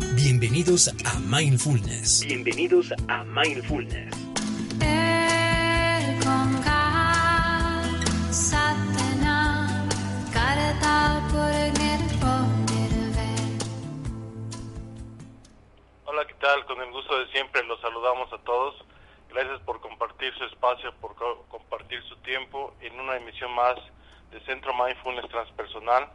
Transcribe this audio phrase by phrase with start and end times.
[0.00, 2.24] Bienvenidos a Mindfulness.
[2.26, 4.14] Bienvenidos a Mindfulness.
[16.06, 16.64] Hola, ¿qué tal?
[16.64, 18.74] Con el gusto de siempre los saludamos a todos.
[19.28, 21.14] Gracias por compartir su espacio, por
[21.48, 23.76] compartir su tiempo en una emisión más
[24.32, 26.08] de Centro Mindfulness Transpersonal.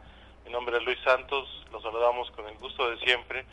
[0.44, 3.46] Mi nombre es Luis Santos, los saludamos con el gusto de siempre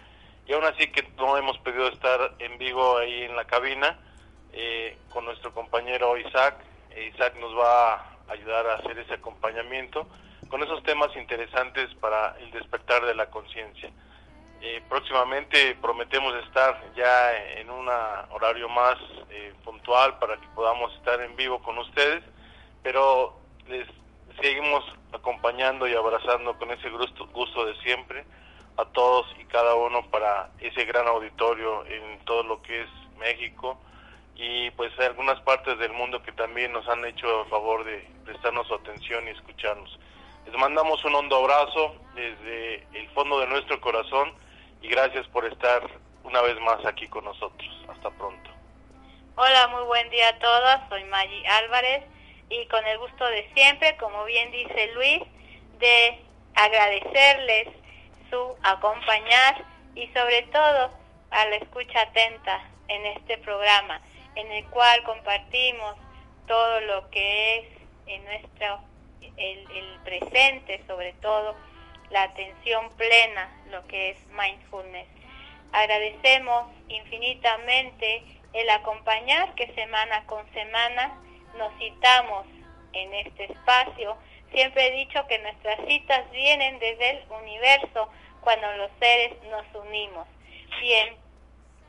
[0.46, 3.98] y aún así que no hemos podido estar en vivo ahí en la cabina
[4.52, 6.56] eh, con nuestro compañero Isaac.
[6.92, 10.08] Eh, Isaac nos va a ayudar a hacer ese acompañamiento
[10.50, 13.90] con esos temas interesantes para el despertar de la conciencia.
[14.62, 17.88] Eh, próximamente prometemos estar ya en un
[18.32, 18.98] horario más
[19.64, 22.24] puntual para que podamos estar en vivo con ustedes,
[22.82, 23.88] pero les
[24.42, 28.26] seguimos acompañando y abrazando con ese gusto, gusto de siempre
[28.78, 33.80] a todos y cada uno para ese gran auditorio en todo lo que es México
[34.36, 38.68] y pues algunas partes del mundo que también nos han hecho el favor de prestarnos
[38.68, 40.00] su atención y escucharnos.
[40.46, 44.34] Les mandamos un hondo abrazo desde el fondo de nuestro corazón
[44.82, 45.82] y gracias por estar
[46.24, 47.70] una vez más aquí con nosotros.
[47.88, 48.50] Hasta pronto.
[49.36, 50.90] Hola, muy buen día a todas.
[50.90, 52.04] Soy Maggie Álvarez
[52.50, 55.22] y con el gusto de siempre, como bien dice Luis,
[55.80, 56.20] de
[56.56, 57.68] agradecerles
[58.64, 59.64] acompañar
[59.96, 60.92] y sobre todo
[61.32, 64.02] a la escucha atenta en este programa
[64.36, 65.96] en el cual compartimos
[66.48, 67.68] todo lo que es
[68.08, 68.80] en nuestro
[69.38, 71.56] el, presente sobre todo
[72.10, 75.08] la atención plena lo que es mindfulness.
[75.72, 78.24] Agradecemos infinitamente
[78.54, 81.18] el acompañar que semana con semana
[81.58, 82.46] nos citamos
[82.92, 84.18] en este espacio.
[84.52, 88.10] Siempre he dicho que nuestras citas vienen desde el universo
[88.44, 90.28] cuando los seres nos unimos.
[90.80, 91.16] Bien,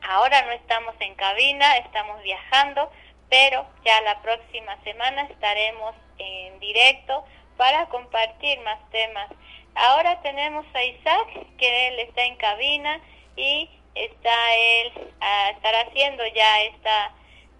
[0.01, 2.91] ahora no estamos en cabina, estamos viajando,
[3.29, 7.25] pero ya la próxima semana estaremos en directo
[7.57, 9.29] para compartir más temas.
[9.75, 11.27] Ahora tenemos a Isaac,
[11.57, 13.01] que él está en cabina
[13.35, 17.11] y está él a estar haciendo ya esta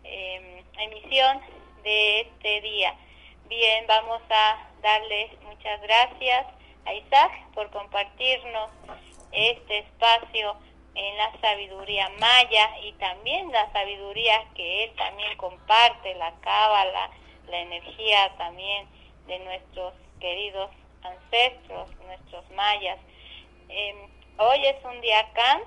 [0.03, 1.41] em, emisión
[1.83, 2.95] de este día.
[3.47, 6.45] Bien, vamos a darle muchas gracias
[6.85, 8.69] a Isaac por compartirnos
[9.31, 10.55] este espacio
[10.95, 17.09] en la sabiduría maya y también la sabiduría que él también comparte, la cábala,
[17.47, 18.87] la energía también
[19.27, 20.71] de nuestros queridos
[21.03, 22.97] ancestros, nuestros mayas.
[23.69, 23.97] Em,
[24.37, 25.61] hoy es un día acá,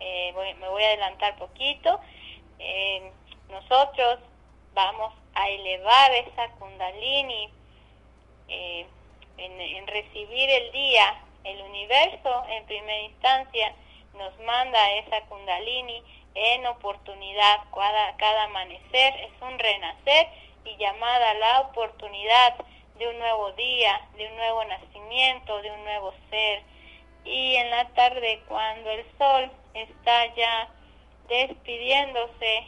[0.00, 2.00] eh, me voy a adelantar poquito.
[2.58, 3.10] Em,
[3.48, 4.20] nosotros
[4.74, 7.50] vamos a elevar esa kundalini.
[9.38, 13.74] En, recibir el día, el universo en primera instancia
[14.14, 16.02] nos manda esa kundalini
[16.34, 20.28] en oportunidad, cada, cada amanecer es un renacer
[20.64, 22.54] y llamada la oportunidad
[22.98, 26.62] de un nuevo día, de un nuevo nacimiento, de un nuevo ser.
[27.24, 30.68] Y en la tarde cuando el sol está ya
[31.28, 32.64] despidiéndose,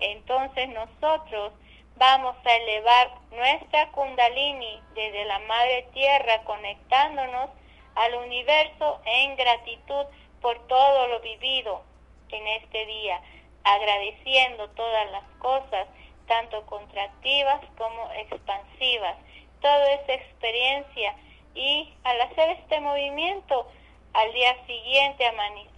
[0.00, 1.52] entonces nosotros
[1.98, 7.48] Vamos a elevar nuestra kundalini desde la madre tierra conectándonos
[7.94, 10.04] al universo en gratitud
[10.42, 11.82] por todo lo vivido
[12.28, 13.22] en este día,
[13.64, 15.88] agradeciendo todas las cosas,
[16.26, 19.16] tanto contractivas como expansivas,
[19.62, 21.16] toda esa experiencia
[21.54, 23.68] y al hacer este movimiento,
[24.12, 25.24] al día siguiente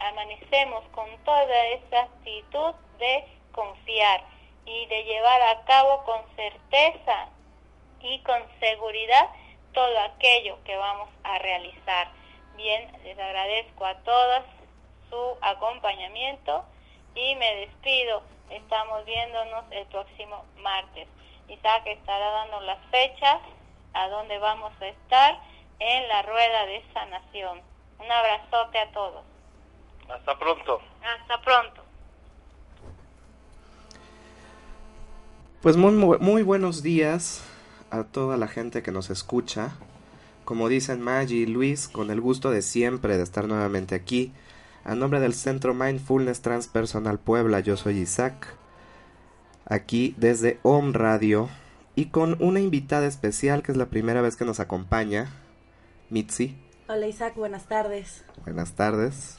[0.01, 4.38] amanecemos con toda esa actitud de confiar
[4.69, 7.29] y de llevar a cabo con certeza
[8.01, 9.31] y con seguridad
[9.73, 12.09] todo aquello que vamos a realizar.
[12.57, 14.45] Bien, les agradezco a todas
[15.09, 16.65] su acompañamiento
[17.15, 18.23] y me despido.
[18.51, 21.09] Estamos viéndonos el próximo martes.
[21.49, 23.41] Isaac estará dando las fechas
[23.95, 25.41] a dónde vamos a estar
[25.79, 27.63] en la rueda de sanación.
[27.99, 29.25] Un abrazote a todos.
[30.11, 30.83] Hasta pronto.
[31.03, 31.88] Hasta pronto.
[35.63, 37.43] Pues muy, muy buenos días
[37.91, 39.73] a toda la gente que nos escucha.
[40.45, 44.33] Como dicen Maggie y Luis, con el gusto de siempre de estar nuevamente aquí.
[44.85, 48.55] A nombre del Centro Mindfulness Transpersonal Puebla, yo soy Isaac.
[49.67, 51.49] Aquí desde Home Radio
[51.97, 55.29] y con una invitada especial que es la primera vez que nos acompaña,
[56.09, 56.57] Mitzi.
[56.87, 58.25] Hola Isaac, buenas tardes.
[58.45, 59.39] Buenas tardes.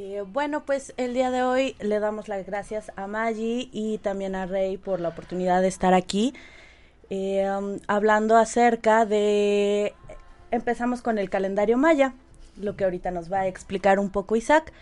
[0.00, 4.36] Eh, bueno, pues el día de hoy le damos las gracias a Maggie y también
[4.36, 6.34] a Rey por la oportunidad de estar aquí
[7.10, 9.94] eh, um, hablando acerca de...
[10.52, 12.14] Empezamos con el calendario maya,
[12.56, 14.72] lo que ahorita nos va a explicar un poco Isaac.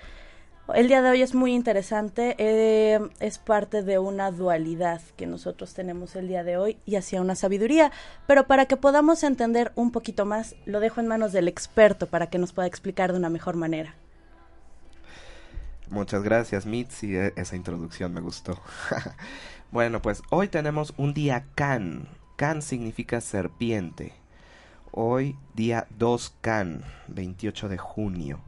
[0.74, 5.72] El día de hoy es muy interesante, eh, es parte de una dualidad que nosotros
[5.72, 7.90] tenemos el día de hoy y hacia una sabiduría,
[8.26, 12.26] pero para que podamos entender un poquito más, lo dejo en manos del experto para
[12.26, 13.94] que nos pueda explicar de una mejor manera.
[15.88, 18.60] Muchas gracias, Mitzi, e, esa introducción me gustó.
[19.70, 22.08] bueno, pues hoy tenemos un día Can.
[22.36, 24.12] Can significa serpiente.
[24.90, 28.40] Hoy día 2 Can, 28 de junio.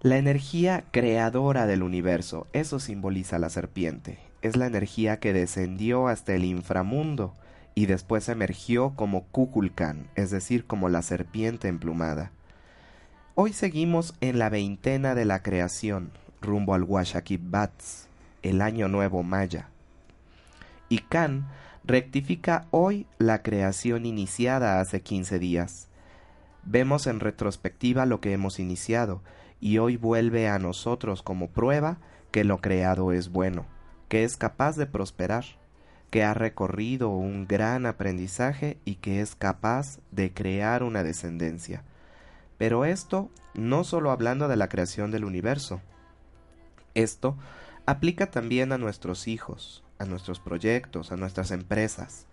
[0.00, 4.20] La energía creadora del universo, eso simboliza la serpiente.
[4.42, 7.34] Es la energía que descendió hasta el inframundo
[7.74, 12.30] y después emergió como Kukulkan, es decir, como la serpiente emplumada.
[13.40, 18.08] Hoy seguimos en la veintena de la creación, rumbo al Bats,
[18.42, 19.68] el año nuevo maya.
[20.88, 21.46] Y Kan
[21.84, 25.86] rectifica hoy la creación iniciada hace 15 días.
[26.64, 29.22] Vemos en retrospectiva lo que hemos iniciado,
[29.60, 31.98] y hoy vuelve a nosotros como prueba
[32.32, 33.66] que lo creado es bueno,
[34.08, 35.44] que es capaz de prosperar,
[36.10, 41.84] que ha recorrido un gran aprendizaje y que es capaz de crear una descendencia.
[42.58, 45.80] Pero esto no solo hablando de la creación del universo.
[46.94, 47.36] Esto
[47.86, 52.26] aplica también a nuestros hijos, a nuestros proyectos, a nuestras empresas,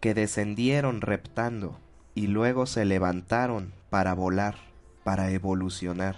[0.00, 1.78] que descendieron reptando
[2.14, 4.68] y luego se levantaron para volar
[5.08, 6.16] para evolucionar,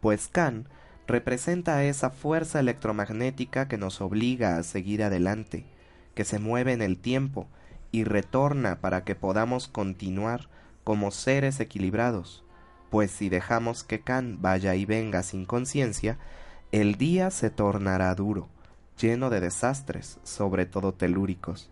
[0.00, 0.66] pues Kan
[1.06, 5.66] representa esa fuerza electromagnética que nos obliga a seguir adelante,
[6.14, 7.48] que se mueve en el tiempo
[7.92, 10.48] y retorna para que podamos continuar
[10.88, 12.42] como seres equilibrados,
[12.88, 16.16] pues si dejamos que Kan vaya y venga sin conciencia,
[16.72, 18.48] el día se tornará duro,
[18.98, 21.68] lleno de desastres, sobre todo telúricos.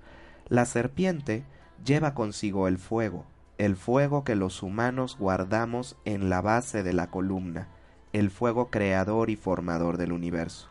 [0.50, 1.44] La serpiente
[1.82, 3.24] lleva consigo el fuego,
[3.56, 7.68] el fuego que los humanos guardamos en la base de la columna,
[8.12, 10.68] el fuego creador y formador del universo.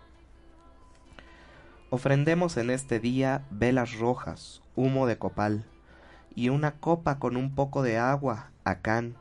[1.89, 5.65] Ofrendemos en este día velas rojas, humo de copal,
[6.35, 9.15] y una copa con un poco de agua a Can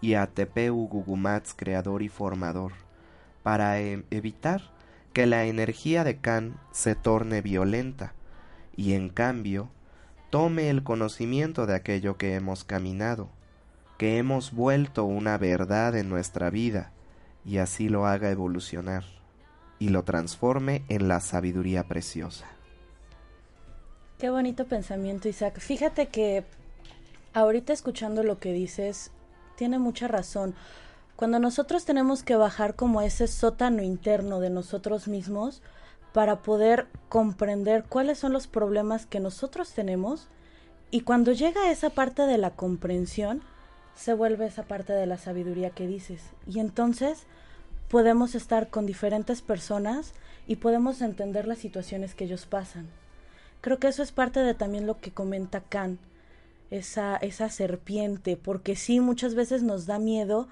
[0.00, 2.72] y a Tepeu Gugumats, creador y formador,
[3.42, 4.62] para e-, evitar
[5.12, 8.14] que la energía de Can se torne violenta,
[8.76, 9.70] y en cambio
[10.30, 13.28] tome el conocimiento de aquello que hemos caminado,
[13.98, 16.90] que hemos vuelto una verdad en nuestra vida,
[17.44, 19.04] y así lo haga evolucionar,
[19.78, 22.53] y lo transforme en la sabiduría preciosa.
[24.18, 25.58] Qué bonito pensamiento, Isaac.
[25.58, 26.44] Fíjate que
[27.32, 29.10] ahorita escuchando lo que dices,
[29.56, 30.54] tiene mucha razón.
[31.16, 35.62] Cuando nosotros tenemos que bajar como ese sótano interno de nosotros mismos,
[36.14, 40.28] para poder comprender cuáles son los problemas que nosotros tenemos
[40.92, 43.42] y cuando llega esa parte de la comprensión,
[43.96, 46.22] se vuelve esa parte de la sabiduría que dices.
[46.46, 47.24] Y entonces
[47.88, 50.12] podemos estar con diferentes personas
[50.46, 52.86] y podemos entender las situaciones que ellos pasan.
[53.64, 55.98] Creo que eso es parte de también lo que comenta Kant,
[56.70, 60.50] esa, esa serpiente, porque sí, muchas veces nos da miedo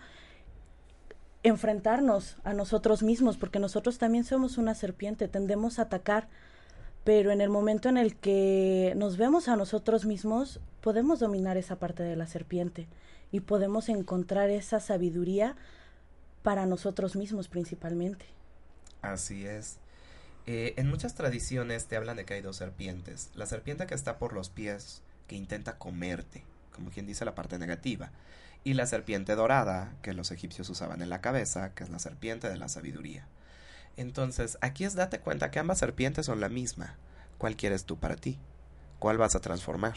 [1.42, 6.26] enfrentarnos a nosotros mismos, porque nosotros también somos una serpiente, tendemos a atacar,
[7.04, 11.76] pero en el momento en el que nos vemos a nosotros mismos, podemos dominar esa
[11.76, 12.88] parte de la serpiente
[13.31, 15.54] y podemos encontrar esa sabiduría
[16.42, 18.25] para nosotros mismos principalmente.
[19.02, 19.83] Así es.
[20.46, 23.30] Eh, en muchas tradiciones te hablan de que hay dos serpientes.
[23.34, 27.58] La serpiente que está por los pies, que intenta comerte, como quien dice la parte
[27.58, 28.11] negativa
[28.64, 32.49] y la serpiente dorada que los egipcios usaban en la cabeza, que es la serpiente
[32.49, 33.26] de la sabiduría.
[33.96, 36.96] Entonces, aquí es date cuenta que ambas serpientes son la misma.
[37.38, 38.38] ¿Cuál quieres tú para ti?
[38.99, 39.94] ¿Cuál vas a transformar?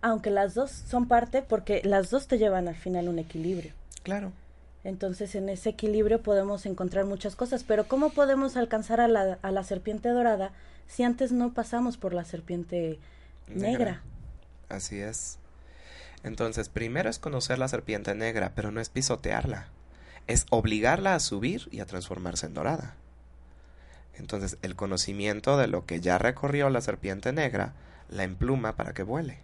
[0.00, 3.72] Aunque las dos son parte porque las dos te llevan al final un equilibrio.
[4.02, 4.32] Claro.
[4.86, 9.50] Entonces en ese equilibrio podemos encontrar muchas cosas, pero ¿cómo podemos alcanzar a la, a
[9.50, 10.52] la serpiente dorada
[10.86, 13.00] si antes no pasamos por la serpiente
[13.48, 14.02] negra?
[14.68, 15.38] Así es.
[16.22, 19.66] Entonces, primero es conocer la serpiente negra, pero no es pisotearla.
[20.28, 22.94] Es obligarla a subir y a transformarse en dorada.
[24.14, 27.74] Entonces, el conocimiento de lo que ya recorrió la serpiente negra
[28.08, 29.40] la empluma para que vuele.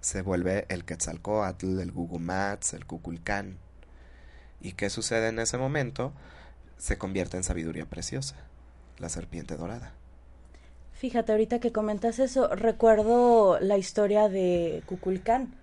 [0.00, 3.58] Se vuelve el Quetzalcoatl, el Gugumats, el Cuculcán.
[4.60, 6.12] ¿Y qué sucede en ese momento?
[6.76, 8.36] Se convierte en sabiduría preciosa,
[8.98, 9.92] la serpiente dorada.
[10.92, 15.54] Fíjate, ahorita que comentas eso, recuerdo la historia de Cuculcán.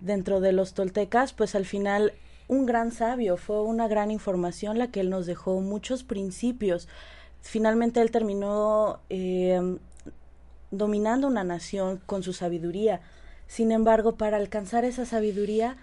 [0.00, 2.12] Dentro de los toltecas, pues al final
[2.48, 6.86] un gran sabio, fue una gran información la que él nos dejó, muchos principios.
[7.40, 9.78] Finalmente él terminó eh,
[10.70, 13.00] dominando una nación con su sabiduría.
[13.46, 15.78] Sin embargo, para alcanzar esa sabiduría,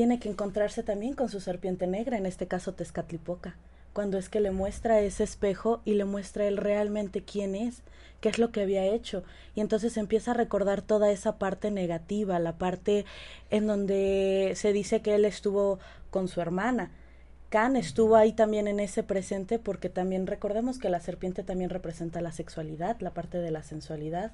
[0.00, 3.56] tiene que encontrarse también con su serpiente negra, en este caso Tezcatlipoca,
[3.92, 7.82] cuando es que le muestra ese espejo y le muestra él realmente quién es,
[8.22, 12.38] qué es lo que había hecho, y entonces empieza a recordar toda esa parte negativa,
[12.38, 13.04] la parte
[13.50, 15.78] en donde se dice que él estuvo
[16.10, 16.92] con su hermana,
[17.50, 22.22] Can estuvo ahí también en ese presente porque también recordemos que la serpiente también representa
[22.22, 24.32] la sexualidad, la parte de la sensualidad.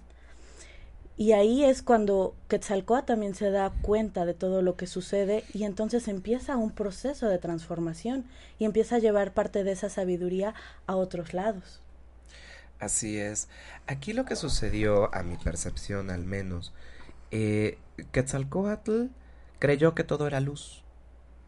[1.18, 5.64] Y ahí es cuando Quetzalcoatl también se da cuenta de todo lo que sucede y
[5.64, 8.26] entonces empieza un proceso de transformación
[8.58, 10.54] y empieza a llevar parte de esa sabiduría
[10.86, 11.80] a otros lados.
[12.78, 13.48] Así es.
[13.86, 16.74] Aquí lo que sucedió, a mi percepción al menos,
[17.30, 17.78] eh,
[18.12, 19.06] Quetzalcoatl
[19.58, 20.84] creyó que todo era luz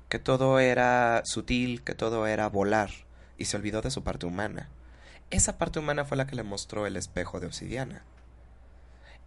[0.08, 2.90] que todo era sutil, que todo era volar,
[3.36, 4.68] y se olvidó de su parte humana.
[5.30, 8.02] Esa parte humana fue la que le mostró el espejo de obsidiana.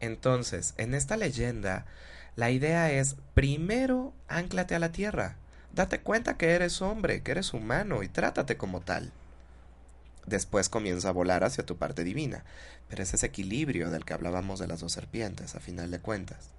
[0.02, 1.86] Entonces, en esta leyenda,
[2.36, 5.38] la idea es, primero, anclate a la tierra,
[5.74, 9.12] date cuenta que eres hombre, que eres humano, y trátate como tal.
[10.26, 12.44] Después comienza a volar hacia tu parte divina,
[12.90, 16.50] pero es ese equilibrio del que hablábamos de las dos serpientes, a final de cuentas.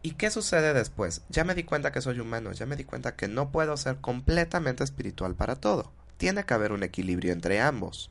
[0.00, 1.22] ¿Y qué sucede después?
[1.28, 3.96] Ya me di cuenta que soy humano, ya me di cuenta que no puedo ser
[3.96, 5.92] completamente espiritual para todo.
[6.16, 8.10] Tiene que haber un equilibrio entre ambos.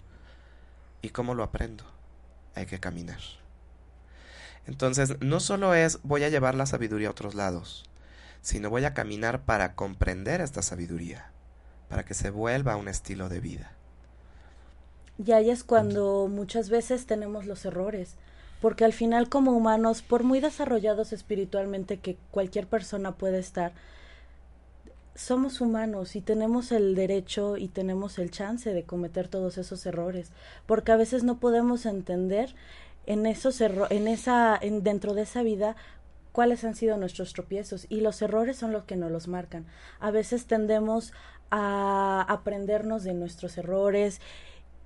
[1.02, 1.84] ¿Y cómo lo aprendo?
[2.56, 3.20] Hay que caminar.
[4.68, 7.86] Entonces, no solo es voy a llevar la sabiduría a otros lados,
[8.42, 11.32] sino voy a caminar para comprender esta sabiduría,
[11.90, 13.72] para que se vuelva un estilo de vida.
[15.26, 18.16] Y ahí es cuando muchas veces tenemos los errores,
[18.62, 23.74] porque al final como humanos, por muy desarrollados espiritualmente que cualquier persona puede estar,
[25.16, 30.32] somos humanos y tenemos el derecho y tenemos el chance de cometer todos esos errores,
[30.68, 32.54] porque a veces no podemos entender
[33.08, 35.76] en esos en esa en, dentro de esa vida
[36.32, 39.66] cuáles han sido nuestros tropiezos y los errores son los que nos los marcan.
[40.00, 41.14] A veces tendemos
[41.50, 44.22] a aprendernos de nuestros errores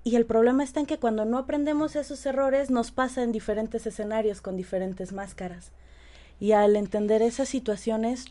[0.05, 3.85] y el problema está en que cuando no aprendemos esos errores nos pasa en diferentes
[3.85, 5.71] escenarios con diferentes máscaras.
[6.39, 8.25] Y al entender esas situaciones,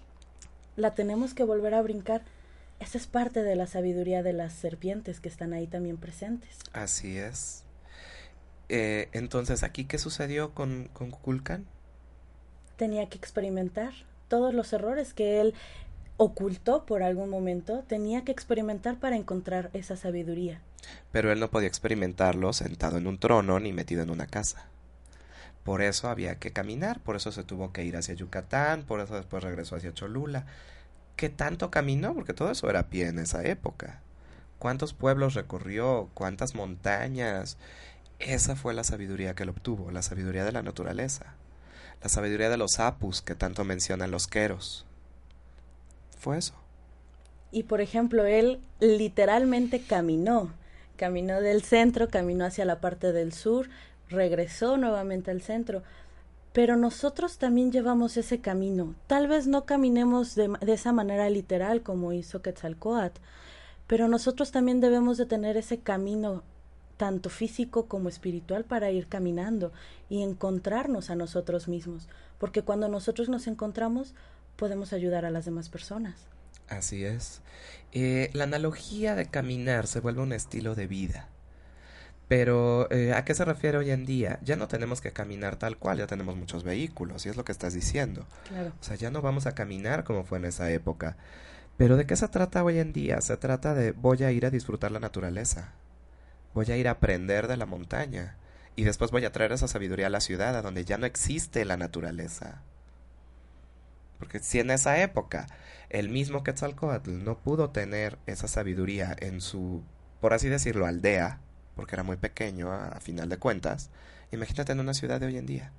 [0.76, 2.23] la tenemos que volver a brincar.
[2.80, 6.59] Esa es parte de la sabiduría de las serpientes que están ahí también presentes.
[6.73, 7.64] Así es.
[8.73, 11.67] Eh, entonces, ¿aquí qué sucedió con, con Kukulkan?
[12.77, 13.93] Tenía que experimentar
[14.29, 15.55] todos los errores que él
[16.17, 20.61] ocultó por algún momento, tenía que experimentar para encontrar esa sabiduría.
[21.11, 24.69] Pero él no podía experimentarlo sentado en un trono ni metido en una casa.
[25.65, 29.17] Por eso había que caminar, por eso se tuvo que ir hacia Yucatán, por eso
[29.17, 30.47] después regresó hacia Cholula.
[31.17, 32.15] ¿Qué tanto caminó?
[32.15, 34.00] Porque todo eso era pie en esa época.
[34.61, 36.09] ¿Cuántos pueblos recorrió?
[36.15, 37.59] ¿Cuántas montañas?
[38.21, 41.35] Esa fue la sabiduría que él obtuvo, la sabiduría de la naturaleza,
[42.03, 44.85] la sabiduría de los apus que tanto mencionan los queros.
[46.19, 46.55] Fue eso.
[47.50, 50.53] Y por ejemplo, él literalmente caminó,
[50.97, 53.71] caminó del centro, caminó hacia la parte del sur,
[54.11, 55.83] regresó nuevamente al centro.
[56.53, 58.95] Pero nosotros también llevamos ese camino.
[59.07, 63.19] Tal vez no caminemos de, de esa manera literal como hizo Quetzalcoatl,
[63.87, 66.43] pero nosotros también debemos de tener ese camino
[67.00, 69.73] tanto físico como espiritual para ir caminando
[70.11, 74.12] y encontrarnos a nosotros mismos, porque cuando nosotros nos encontramos
[74.57, 76.26] podemos ayudar a las demás personas.
[76.69, 77.40] Así es.
[77.92, 81.28] Eh, la analogía de caminar se vuelve un estilo de vida.
[82.28, 84.38] Pero, eh, ¿a qué se refiere hoy en día?
[84.42, 87.52] Ya no tenemos que caminar tal cual, ya tenemos muchos vehículos, y es lo que
[87.52, 88.26] estás diciendo.
[88.47, 88.75] Claro.
[88.78, 91.16] O sea, ya no vamos a caminar como fue en esa época.
[91.78, 93.23] Pero ¿de qué se trata hoy en día?
[93.23, 95.73] Se trata de voy a ir a disfrutar la naturaleza.
[96.54, 98.37] Voy a ir a aprender de la montaña.
[98.76, 101.64] Y después voy a traer esa sabiduría a la ciudad, a donde ya no existe
[101.64, 102.62] la naturaleza.
[104.19, 105.47] Porque si en esa época
[105.88, 109.83] el mismo Quetzalcoatl no pudo tener esa sabiduría en su,
[110.21, 111.40] por así decirlo, aldea,
[111.75, 113.90] porque era muy pequeño a, final de cuentas,
[114.30, 115.73] imagínate en una ciudad de hoy en día.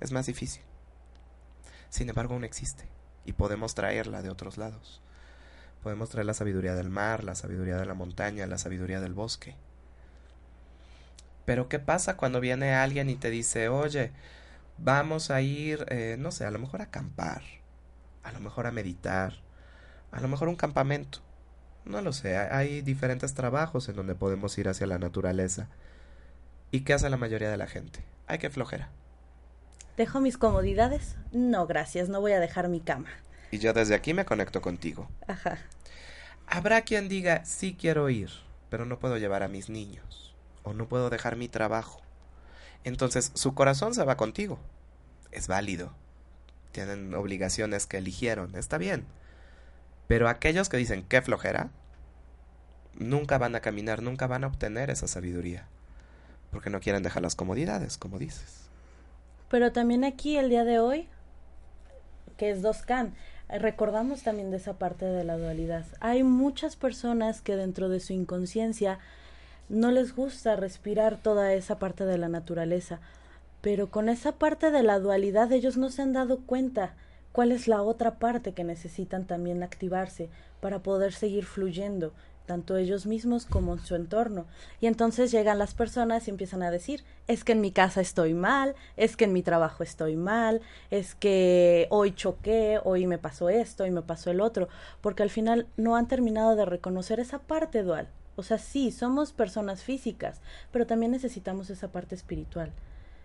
[0.00, 0.62] Es más difícil.
[1.90, 2.88] Sin embargo, aún existe
[3.24, 5.02] y podemos traerla de otros lados.
[5.82, 9.54] Podemos traer la sabiduría del mar, la sabiduría de la montaña, la sabiduría del bosque.
[11.44, 14.12] Pero ¿qué pasa cuando viene alguien y te dice, oye,
[14.78, 17.42] vamos a ir, eh, no sé, a lo mejor a acampar,
[18.22, 19.34] a lo mejor a meditar,
[20.10, 21.20] a lo mejor un campamento?
[21.84, 25.68] No lo sé, hay diferentes trabajos en donde podemos ir hacia la naturaleza.
[26.70, 28.04] ¿Y qué hace la mayoría de la gente?
[28.28, 28.88] Hay que flojera.
[29.96, 31.16] ¿Dejo mis comodidades?
[31.32, 33.08] No, gracias, no voy a dejar mi cama.
[33.50, 35.08] Y yo desde aquí me conecto contigo.
[35.26, 35.58] Ajá.
[36.46, 38.30] Habrá quien diga, sí quiero ir,
[38.70, 40.31] pero no puedo llevar a mis niños,
[40.62, 42.00] o no puedo dejar mi trabajo.
[42.84, 44.58] Entonces su corazón se va contigo.
[45.30, 45.92] Es válido.
[46.72, 49.06] Tienen obligaciones que eligieron, está bien.
[50.08, 51.70] Pero aquellos que dicen qué flojera,
[52.94, 55.68] nunca van a caminar, nunca van a obtener esa sabiduría.
[56.50, 58.68] Porque no quieren dejar las comodidades, como dices.
[59.48, 61.08] Pero también aquí el día de hoy,
[62.36, 63.14] que es dos can,
[63.48, 65.86] recordamos también de esa parte de la dualidad.
[66.00, 68.98] Hay muchas personas que dentro de su inconsciencia
[69.68, 73.00] no les gusta respirar toda esa parte de la naturaleza,
[73.60, 76.94] pero con esa parte de la dualidad ellos no se han dado cuenta
[77.32, 80.28] cuál es la otra parte que necesitan también activarse
[80.60, 82.12] para poder seguir fluyendo,
[82.46, 84.46] tanto ellos mismos como en su entorno.
[84.80, 88.34] Y entonces llegan las personas y empiezan a decir, es que en mi casa estoy
[88.34, 93.48] mal, es que en mi trabajo estoy mal, es que hoy choqué, hoy me pasó
[93.48, 94.68] esto, y me pasó el otro,
[95.00, 98.08] porque al final no han terminado de reconocer esa parte dual.
[98.36, 102.72] O sea, sí, somos personas físicas, pero también necesitamos esa parte espiritual.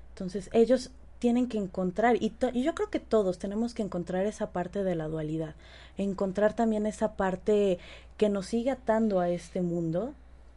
[0.09, 4.51] Entonces, ellos tienen que encontrar, y, y, yo creo que todos tenemos que encontrar esa
[4.51, 5.55] parte de la dualidad,
[5.97, 7.79] encontrar también esa parte
[8.17, 10.13] que nos sigue atando a este mundo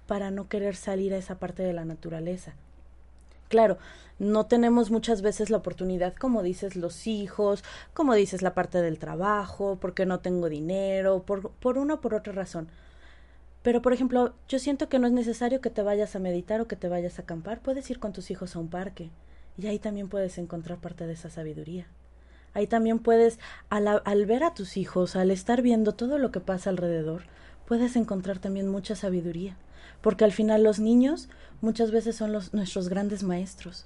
[0.06, 2.54] para no querer salir a esa parte de la naturaleza.
[3.48, 3.78] Claro,
[4.18, 8.98] no tenemos muchas veces la oportunidad, como dices, los hijos, como dices, la parte del
[8.98, 12.68] trabajo, porque no tengo dinero, por, por una o por otra razón.
[13.62, 16.68] Pero, por ejemplo, yo siento que no es necesario que te vayas a meditar o
[16.68, 19.10] que te vayas a acampar, puedes ir con tus hijos a un parque
[19.58, 21.86] y ahí también puedes encontrar parte de esa sabiduría.
[22.54, 26.40] Ahí también puedes, al, al, ver a tus hijos, al estar viendo todo lo que
[26.40, 27.24] pasa alrededor,
[27.66, 29.56] puedes encontrar también mucha sabiduría.
[30.00, 31.28] Porque al final los niños
[31.60, 33.84] muchas veces son los, nuestros grandes maestros.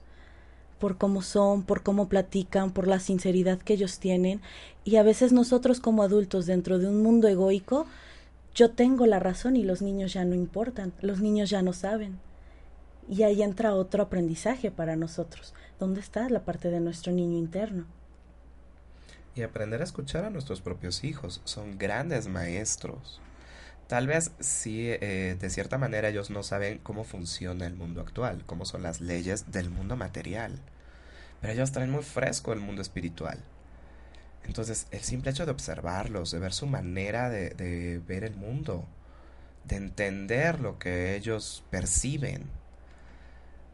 [0.78, 4.40] Por cómo son, por cómo platican, por la sinceridad que ellos tienen.
[4.84, 7.87] Y a veces nosotros como adultos dentro de un mundo egoico,
[8.55, 12.21] yo tengo la razón y los niños ya no importan, los niños ya no saben.
[13.09, 15.55] Y ahí entra otro aprendizaje para nosotros.
[15.79, 17.87] ¿Dónde está la parte de nuestro niño interno?
[19.35, 21.40] Y aprender a escuchar a nuestros propios hijos.
[21.45, 23.21] Son grandes maestros.
[23.88, 28.45] Tal vez sí, eh, de cierta manera ellos no saben cómo funciona el mundo actual,
[28.47, 30.61] cómo son las leyes del mundo material.
[31.40, 33.43] Pero ellos traen muy fresco el mundo espiritual.
[34.44, 38.87] Entonces, el simple hecho de observarlos, de ver su manera de, ver el mundo,
[39.64, 42.44] de entender lo que ellos perciben,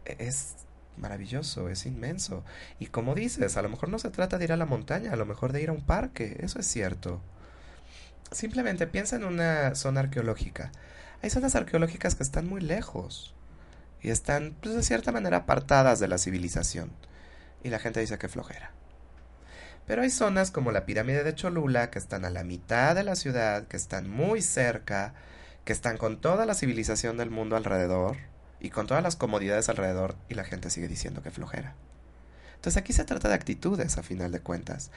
[0.04, 0.54] es
[0.96, 2.44] maravilloso, es inmenso.
[2.78, 5.16] Y como dices, a lo mejor no se trata de ir a la montaña, a
[5.16, 7.20] lo mejor de ir a un parque, eso es cierto.
[8.30, 10.70] Simplemente piensa en una zona arqueológica.
[11.22, 13.35] Hay zonas arqueológicas que están muy lejos
[14.02, 16.90] y están, pues, de cierta manera, apartadas de la civilización.
[17.62, 18.72] Y la gente dice que flojera.
[19.90, 23.16] Pero hay zonas como la pirámide de Cholula que están a la mitad de la
[23.16, 25.14] ciudad, que están muy cerca,
[25.64, 28.16] que están con toda la civilización del mundo alrededor
[28.61, 31.74] y con todas las comodidades alrededor y la gente sigue diciendo que flojera.
[32.55, 34.92] Entonces aquí se trata de actitudes a final de cuentas.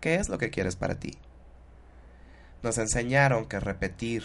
[0.00, 1.16] ¿Qué es lo que quieres para ti?
[2.64, 4.24] Nos enseñaron que repetir,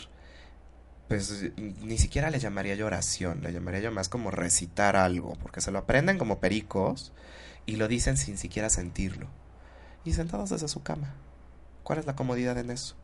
[1.10, 5.62] pues ni siquiera le llamaría yo oración, le llamaría yo más como recitar algo, porque
[5.62, 7.14] se lo aprenden como pericos
[7.68, 9.28] y lo dicen sin siquiera sentirlo.
[10.08, 11.14] Y sentados desde su cama.
[11.84, 12.96] ¿Cuál es la comodidad en eso?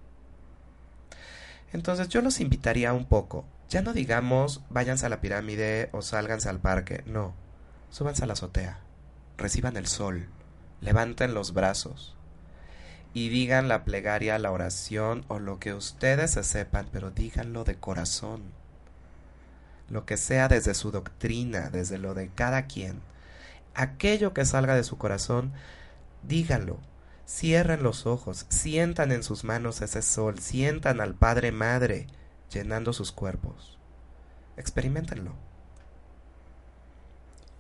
[1.72, 6.48] Entonces yo los invitaría un poco ya no digamos váyanse a la pirámide o sálganse
[6.48, 7.34] al parque, no.
[7.90, 8.78] Súbanse a la azotea,
[9.36, 10.28] reciban el sol,
[10.80, 12.16] levanten los brazos
[13.16, 17.74] y digan la plegaria, la oración o lo que ustedes se sepan, pero díganlo de
[17.76, 18.44] corazón.
[19.90, 23.02] Lo que sea desde su doctrina, desde lo de cada quien.
[23.74, 25.52] Aquello que salga de su corazón,
[26.22, 26.78] díganlo.
[27.26, 32.08] Cierren los ojos, sientan en sus manos ese sol, sientan al Padre Madre
[32.52, 33.78] llenando sus cuerpos.
[34.58, 35.32] Experimentenlo.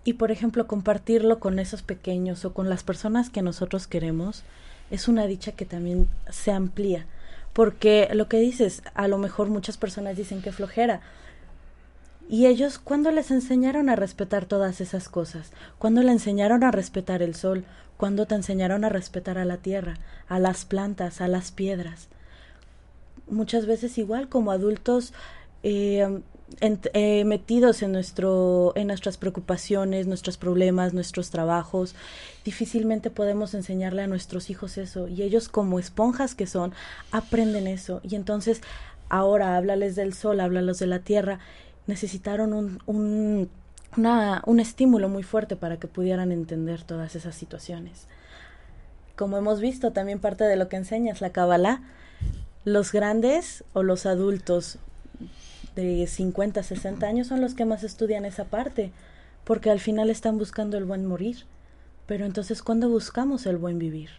[0.04, 4.44] Y por ejemplo, compartirlo con esos pequeños o con las personas que nosotros queremos
[4.92, 7.06] es una dicha que también se amplía.
[7.54, 11.02] Porque lo que dices, a lo mejor muchas personas dicen que flojera.
[12.30, 15.52] Y ellos, ¿cuándo les enseñaron a respetar todas esas cosas?
[15.78, 17.66] ¿Cuándo le enseñaron a respetar el sol?
[17.98, 19.96] ¿Cuándo te enseñaron a respetar a la tierra,
[20.28, 22.08] a las plantas, a las piedras?
[23.30, 25.14] Muchas veces igual como adultos
[25.64, 26.22] eh,
[26.62, 31.96] eh, metidos en, nuestro, en nuestras preocupaciones, nuestros problemas, nuestros trabajos,
[32.46, 35.08] difícilmente podemos enseñarle a nuestros hijos eso.
[35.08, 36.74] Y ellos como esponjas que son,
[37.12, 38.02] aprenden eso.
[38.04, 38.62] Y entonces
[39.10, 41.40] ahora háblales del sol, háblales de la tierra.
[41.88, 43.50] Necesitaron un, un,
[44.46, 48.08] un estímulo muy fuerte para que pudieran entender todas esas situaciones.
[49.16, 51.82] Como hemos visto, también parte de lo que enseñas la Kabbalah,
[52.66, 54.80] los grandes o los adultos
[55.76, 58.92] de 50, 60 años son los que más estudian esa parte,
[59.44, 61.46] porque al final están buscando el buen morir.
[62.06, 64.10] Pero entonces, ¿cuándo buscamos el buen vivir?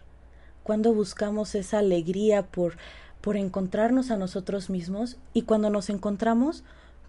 [0.63, 2.77] ¿Cuándo buscamos esa alegría por,
[3.21, 5.17] por encontrarnos a nosotros mismos?
[5.33, 6.63] Y cuando nos encontramos,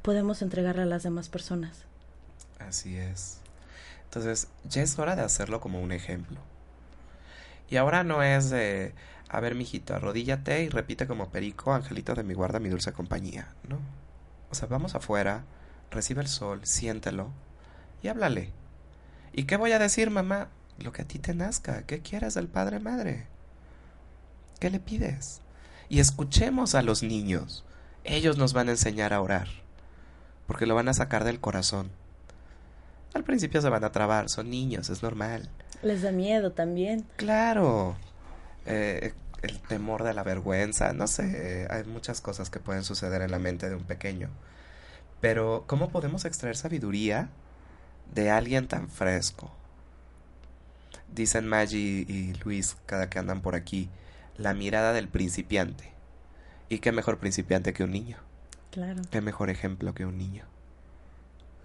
[0.07, 1.83] podemos entregarle a las demás personas.
[2.61, 3.39] Así es.
[4.05, 6.39] Entonces, ya es hora de hacerlo como un ejemplo.
[7.69, 8.95] Y ahora no es de,
[9.29, 13.49] a ver, mijito, arrodíllate y repite como perico, angelito de mi guarda, mi dulce compañía,
[13.69, 13.81] ¿no?
[14.49, 15.43] O sea, vamos afuera,
[15.91, 17.31] recibe el sol, siéntelo
[18.01, 18.53] y háblale.
[19.33, 20.51] ¿Y qué voy a decir, mamá?
[20.79, 21.83] Lo que a ti te nazca.
[21.83, 23.27] ¿Qué quieres del padre madre?
[24.61, 25.41] ¿Qué le pides?
[25.89, 27.65] Y escuchemos a los niños.
[28.05, 29.66] Ellos nos van a enseñar a orar.
[30.47, 31.91] Porque lo van a sacar del corazón.
[33.15, 35.49] Al principio se van a trabar, son niños, es normal.
[35.83, 37.07] Les da miedo también.
[37.17, 37.97] Claro.
[38.67, 43.31] Eh, el temor de la vergüenza, no sé, hay muchas cosas que pueden suceder en
[43.31, 44.31] la mente de un pequeño.
[45.21, 47.31] Pero, ¿cómo podemos extraer sabiduría
[48.15, 49.51] de alguien tan fresco?
[51.13, 53.89] Dicen Maggie y Luis cada que andan por aquí,
[54.37, 55.93] la mirada del principiante.
[56.69, 58.19] ¿Y qué mejor principiante que un niño?
[58.77, 59.01] Claro.
[59.11, 60.45] ¿Qué mejor ejemplo que un niño?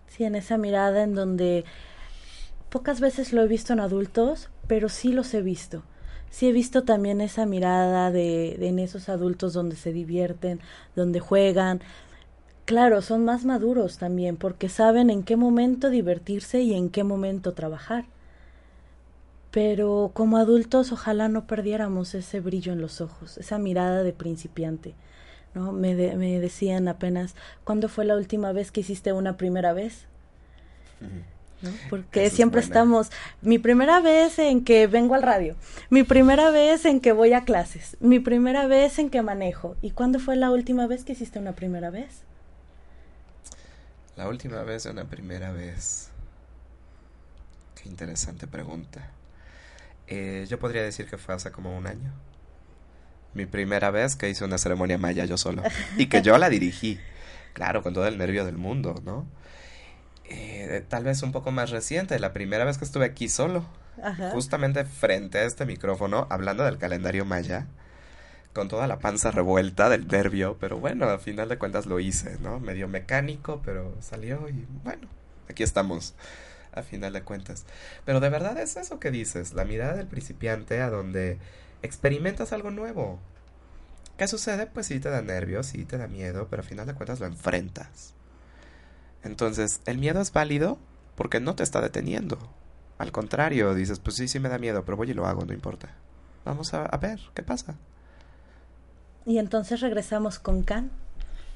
[0.08, 1.66] Sí, en esa mirada en donde
[2.70, 5.84] pocas veces lo he visto en adultos, pero sí los he visto
[6.30, 10.62] sí he visto también esa mirada de, en esos adultos donde se divierten,
[10.96, 11.82] donde juegan.
[12.66, 17.54] Claro, son más maduros también porque saben en qué momento divertirse y en qué momento
[17.54, 18.06] trabajar.
[19.52, 24.96] Pero como adultos ojalá no perdiéramos ese brillo en los ojos, esa mirada de principiante.
[25.54, 25.72] ¿No?
[25.72, 30.06] Me, me decían apenas, ¿cuándo fue la última vez que hiciste una primera vez?
[31.90, 33.12] Porque siempre estamos,
[33.42, 35.56] mi primera vez en que vengo al radio,
[35.90, 39.76] mi primera vez en que voy a clases, mi primera vez en que manejo.
[39.82, 42.24] ¿Y cuándo fue la última vez que hiciste una primera vez?
[44.16, 46.10] La última vez, una primera vez.
[47.76, 49.12] Qué interesante pregunta.
[50.08, 52.12] Eh, yo podría decir que fue hace como un año.
[53.34, 55.64] Mi primera vez que hice una ceremonia maya yo solo.
[55.98, 57.00] Y que yo la dirigí.
[57.54, 59.26] Claro, con todo el nervio del mundo, ¿no?
[60.26, 63.66] Eh, tal vez un poco más reciente, la primera vez que estuve aquí solo,
[64.32, 67.68] justamente frente a este micrófono, hablando del calendario maya,
[68.54, 72.38] con toda la panza revuelta del nervio, pero bueno, a final de cuentas lo hice,
[72.42, 72.60] ¿no?
[72.60, 75.08] Medio mecánico, pero salió y bueno,
[75.50, 76.14] aquí estamos,
[76.74, 77.66] a final de cuentas.
[78.06, 81.38] Pero de verdad es eso que dices, la mirada del principiante a donde
[81.82, 83.20] experimentas algo nuevo.
[84.18, 84.68] ¿Qué sucede?
[84.68, 87.26] Pues sí te da nervios, sí te da miedo, pero a final de cuentas lo
[87.26, 88.14] enfrentas.
[89.24, 90.78] Entonces, el miedo es válido
[91.16, 92.38] porque no te está deteniendo.
[92.98, 95.54] Al contrario, dices, pues sí, sí me da miedo, pero voy y lo hago, no
[95.54, 95.90] importa.
[96.46, 97.76] Vamos a, ver qué pasa.
[99.26, 100.92] Y entonces regresamos con Can,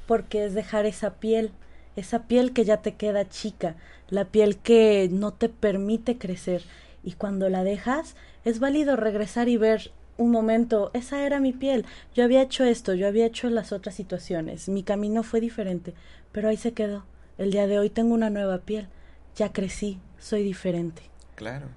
[0.08, 1.52] porque es dejar esa piel,
[1.96, 3.76] esa piel que ya te queda chica,
[4.10, 6.64] la piel que no te permite crecer.
[7.04, 11.86] Y cuando la dejas, es válido regresar y ver un momento, esa era mi piel,
[12.14, 15.94] yo había hecho esto, yo había hecho las otras situaciones, mi camino fue diferente,
[16.32, 17.06] pero ahí se quedó
[17.38, 18.88] el día de hoy tengo una nueva piel.
[19.36, 21.02] Ya crecí, soy diferente.
[21.36, 21.68] Claro.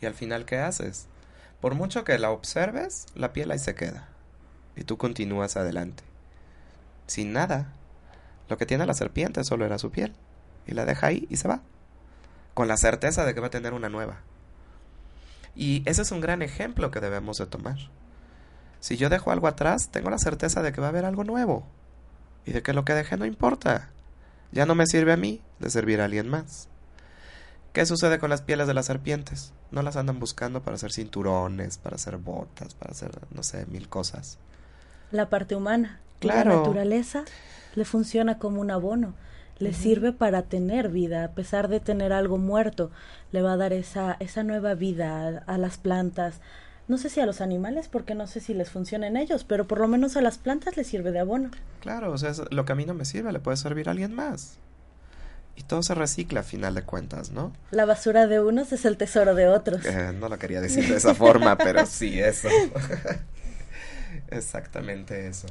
[0.00, 1.06] ¿Y al final qué haces?
[1.60, 4.08] Por mucho que la observes, la piel ahí se queda.
[4.74, 6.02] Y tú continúas adelante.
[7.06, 7.72] Sin nada.
[8.48, 10.12] Lo que tiene la serpiente solo era su piel.
[10.66, 11.62] Y la deja ahí y se va.
[12.54, 14.20] Con la certeza de que va a tener una nueva.
[15.54, 17.76] Y ese es un gran ejemplo que debemos de tomar.
[18.80, 21.64] Si yo dejo algo atrás, tengo la certeza de que va a haber algo nuevo.
[22.46, 23.90] Y de que lo que dejé no importa.
[24.50, 26.68] Ya no me sirve a mí de servir a alguien más.
[27.72, 29.52] ¿Qué sucede con las pieles de las serpientes?
[29.70, 33.88] No las andan buscando para hacer cinturones, para hacer botas, para hacer, no sé, mil
[33.88, 34.38] cosas.
[35.10, 36.00] La parte humana.
[36.18, 36.50] Claro.
[36.50, 37.24] La naturaleza
[37.74, 39.14] le funciona como un abono.
[39.58, 42.90] Le sirve para tener vida, a pesar de tener algo muerto,
[43.30, 46.40] le va a dar esa, esa nueva vida a, las plantas,
[46.88, 49.66] no sé si a los animales, porque no sé si les funciona en ellos, pero
[49.66, 51.50] por lo menos a las plantas les sirve de abono.
[51.80, 54.14] Claro, o sea, lo que a mí no me sirve le puede servir a alguien
[54.14, 54.58] más.
[55.54, 57.52] Y todo se recicla a final de cuentas, ¿no?
[57.70, 59.84] La basura de unos es el tesoro de otros.
[59.84, 62.48] Eh, no lo quería decir de esa forma, pero sí, eso.
[64.30, 65.46] Exactamente eso.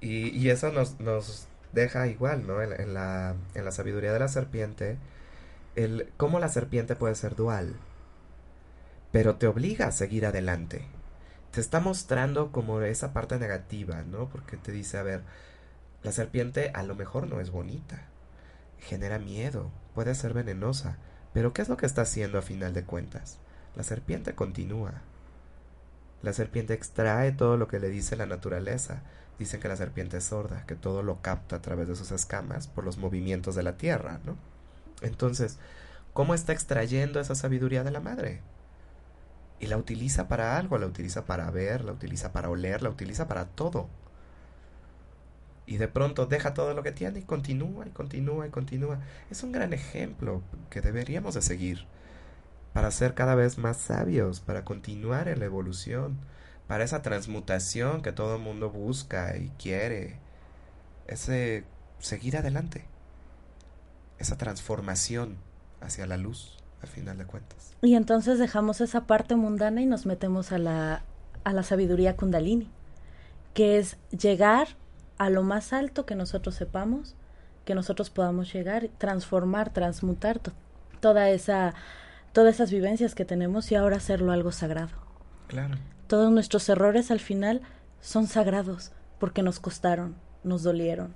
[0.00, 2.62] Y, y eso nos, nos, deja igual, ¿no?
[2.62, 4.98] En, la, en la sabiduría de la serpiente,
[5.74, 7.76] el cómo la serpiente puede ser dual,
[9.12, 10.86] pero te obliga a seguir adelante.
[11.52, 14.28] Te está mostrando como esa parte negativa, ¿no?
[14.28, 15.22] Porque te dice, a ver,
[16.02, 18.06] la serpiente a lo mejor no es bonita
[18.80, 20.96] genera miedo, puede ser venenosa,
[21.32, 23.38] pero ¿qué es lo que está haciendo a final de cuentas?
[23.74, 25.02] La serpiente continúa.
[26.22, 29.02] La serpiente extrae todo lo que le dice la naturaleza.
[29.38, 32.68] Dicen que la serpiente es sorda, que todo lo capta a través de sus escamas
[32.68, 34.36] por los movimientos de la tierra, ¿no?
[35.02, 35.58] Entonces,
[36.12, 38.40] ¿cómo está extrayendo esa sabiduría de la madre?
[39.60, 43.28] Y la utiliza para algo, la utiliza para ver, la utiliza para oler, la utiliza
[43.28, 43.88] para todo
[45.66, 49.00] y de pronto deja todo lo que tiene y continúa y continúa y continúa.
[49.30, 51.86] Es un gran ejemplo que deberíamos de seguir
[52.72, 56.18] para ser cada vez más sabios, para continuar en la evolución,
[56.66, 60.18] para esa transmutación que todo el mundo busca y quiere,
[61.06, 61.64] ese
[61.98, 62.84] seguir adelante,
[64.18, 65.36] esa transformación
[65.80, 67.74] hacia la luz, al final de cuentas.
[67.82, 71.02] Y entonces dejamos esa parte mundana y nos metemos a la,
[71.44, 72.70] a la sabiduría kundalini,
[73.54, 74.68] que es llegar
[75.18, 77.14] a lo más alto que nosotros sepamos,
[77.64, 80.40] que nosotros podamos llegar, transformar, transmutar
[81.00, 81.74] toda esa,
[82.32, 84.92] todas esas vivencias que tenemos y ahora hacerlo algo sagrado.
[85.48, 85.76] Claro.
[86.06, 87.62] Todos nuestros errores al final
[88.00, 90.14] son sagrados porque nos costaron,
[90.44, 91.14] nos dolieron,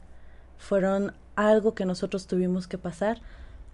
[0.59, 3.20] fueron algo que nosotros tuvimos que pasar.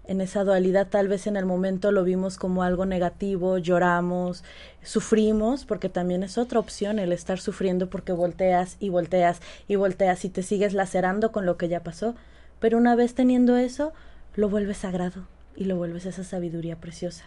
[0.03, 4.43] En esa dualidad tal vez en el momento lo vimos como algo negativo, lloramos,
[4.83, 10.23] sufrimos, porque también es otra opción el estar sufriendo porque volteas y volteas y volteas
[10.23, 12.15] y te sigues lacerando con lo que ya pasó,
[12.59, 13.91] pero una vez teniendo eso,
[14.35, 17.25] lo vuelves sagrado y lo vuelves esa sabiduría preciosa.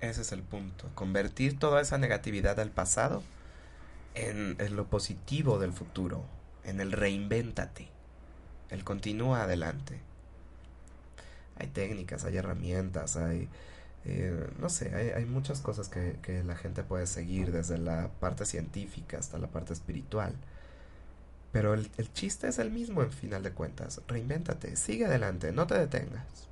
[0.00, 3.22] Ese es el punto, convertir toda esa negatividad del pasado
[4.14, 6.24] en, lo positivo del futuro,
[6.64, 7.88] en el reinvéntate,
[8.70, 10.00] el continúa adelante
[11.60, 13.48] hay técnicas, hay herramientas, hay,
[14.04, 18.08] eh, no sé, hay, hay muchas cosas que, que, la gente puede seguir, desde la
[18.20, 20.34] parte científica hasta la parte espiritual.
[21.52, 24.00] Pero el, el chiste es el mismo en final de cuentas.
[24.08, 26.48] Reinvéntate, sigue adelante, no te detengas.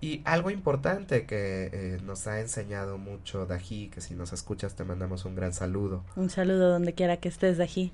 [0.00, 4.84] Y algo importante que eh, nos ha enseñado mucho Dají, que si nos escuchas te
[4.84, 6.04] mandamos un gran saludo.
[6.16, 7.92] Un saludo donde quiera que estés, Dají.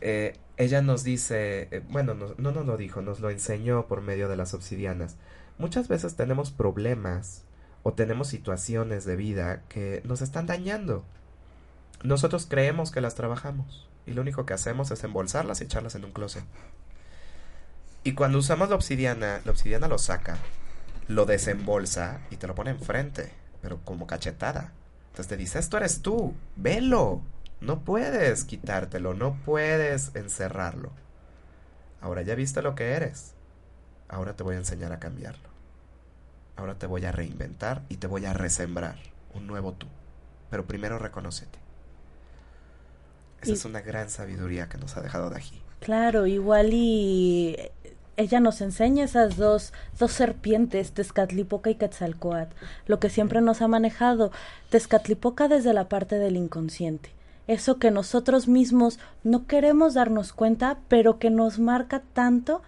[0.00, 4.02] Eh, ella nos dice, eh, bueno, no, no nos lo dijo, nos lo enseñó por
[4.02, 5.16] medio de las obsidianas.
[5.56, 7.44] Muchas veces tenemos problemas
[7.84, 11.04] o tenemos situaciones de vida que nos están dañando.
[12.02, 16.04] Nosotros creemos que las trabajamos y lo único que hacemos es embolsarlas y echarlas en
[16.04, 16.44] un closet.
[18.02, 20.36] Y cuando usamos la obsidiana, la obsidiana lo saca,
[21.08, 24.72] lo desembolsa y te lo pone enfrente, pero como cachetada.
[25.06, 27.22] Entonces te dice, esto eres tú, velo.
[27.60, 30.92] No puedes quitártelo, no puedes encerrarlo.
[32.00, 33.34] Ahora ya viste lo que eres
[34.08, 35.48] ahora te voy a enseñar a cambiarlo.
[36.56, 38.96] Ahora te voy a reinventar y te voy a resembrar
[39.34, 39.86] un nuevo tú.
[40.50, 41.58] Pero primero reconócete.
[43.42, 45.60] Esa es una gran sabiduría que nos ha dejado de aquí.
[45.80, 47.56] Claro, igual y
[48.16, 52.54] ella nos enseña esas dos, dos serpientes, Tezcatlipoca y Quetzalcoatl,
[52.86, 54.30] lo que siempre nos ha manejado.
[54.70, 57.10] Tezcatlipoca desde la parte del inconsciente,
[57.46, 62.62] eso que nosotros mismos no queremos darnos cuenta, pero que nos marca tanto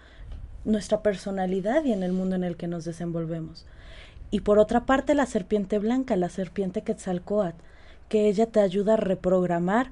[0.65, 3.67] nuestra personalidad y en el mundo en el que nos desenvolvemos.
[4.31, 7.63] Y por otra parte, la serpiente blanca, la serpiente Quetzalcoatl,
[8.09, 9.91] que ella te ayuda a reprogramar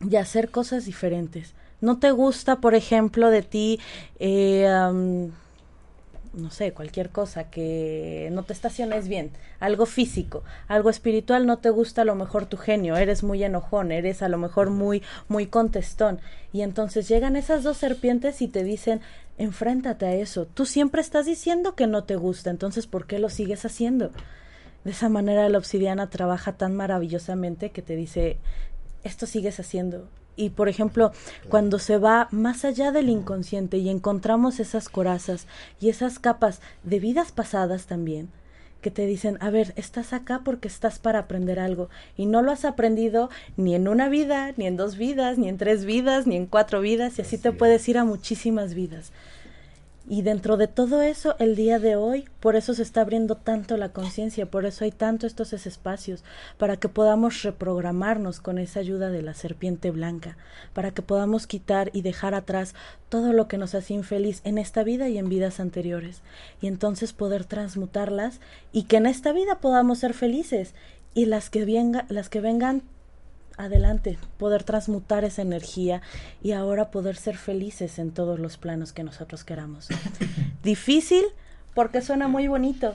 [0.00, 1.54] y a hacer cosas diferentes.
[1.80, 3.80] No te gusta, por ejemplo, de ti
[4.18, 4.66] eh,
[6.32, 11.70] no sé, cualquier cosa, que no te estaciones bien, algo físico, algo espiritual, no te
[11.70, 15.46] gusta a lo mejor tu genio, eres muy enojón, eres a lo mejor muy, muy
[15.46, 16.20] contestón.
[16.52, 19.00] Y entonces llegan esas dos serpientes y te dicen,
[19.36, 20.46] enfréntate a eso.
[20.46, 24.10] Tú siempre estás diciendo que no te gusta, entonces ¿por qué lo sigues haciendo?
[24.84, 28.38] De esa manera la obsidiana trabaja tan maravillosamente que te dice,
[29.02, 30.08] esto sigues haciendo,
[30.38, 31.12] y por ejemplo,
[31.48, 35.46] cuando se va más allá del inconsciente y encontramos esas corazas
[35.80, 38.30] y esas capas de vidas pasadas también,
[38.80, 42.52] que te dicen, a ver, estás acá porque estás para aprender algo y no lo
[42.52, 46.36] has aprendido ni en una vida, ni en dos vidas, ni en tres vidas, ni
[46.36, 49.12] en cuatro vidas y así, te puedes ir a muchísimas vidas.
[50.10, 53.76] Y dentro de todo eso, el día de hoy, por eso se está abriendo tanto
[53.76, 56.24] la conciencia, por eso hay tanto estos espacios,
[56.56, 60.38] para que podamos reprogramarnos con esa ayuda de la serpiente blanca,
[60.72, 62.74] para que podamos quitar y dejar atrás
[63.10, 66.22] todo lo que nos hace infeliz en esta vida y en vidas anteriores,
[66.62, 68.40] y entonces poder transmutarlas
[68.72, 70.74] y que en esta vida podamos ser felices.
[71.14, 72.82] Y las que, venga, las que vengan
[73.58, 76.00] adelante, poder transmutar esa energía
[76.42, 79.88] y ahora poder ser felices en todos los planos que nosotros queramos.
[80.62, 81.24] difícil
[81.74, 82.94] porque suena muy bonito,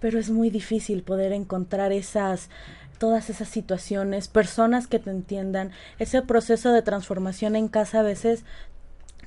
[0.00, 2.50] pero es muy difícil poder encontrar esas
[2.98, 8.44] todas esas situaciones, personas que te entiendan, ese proceso de transformación en casa a veces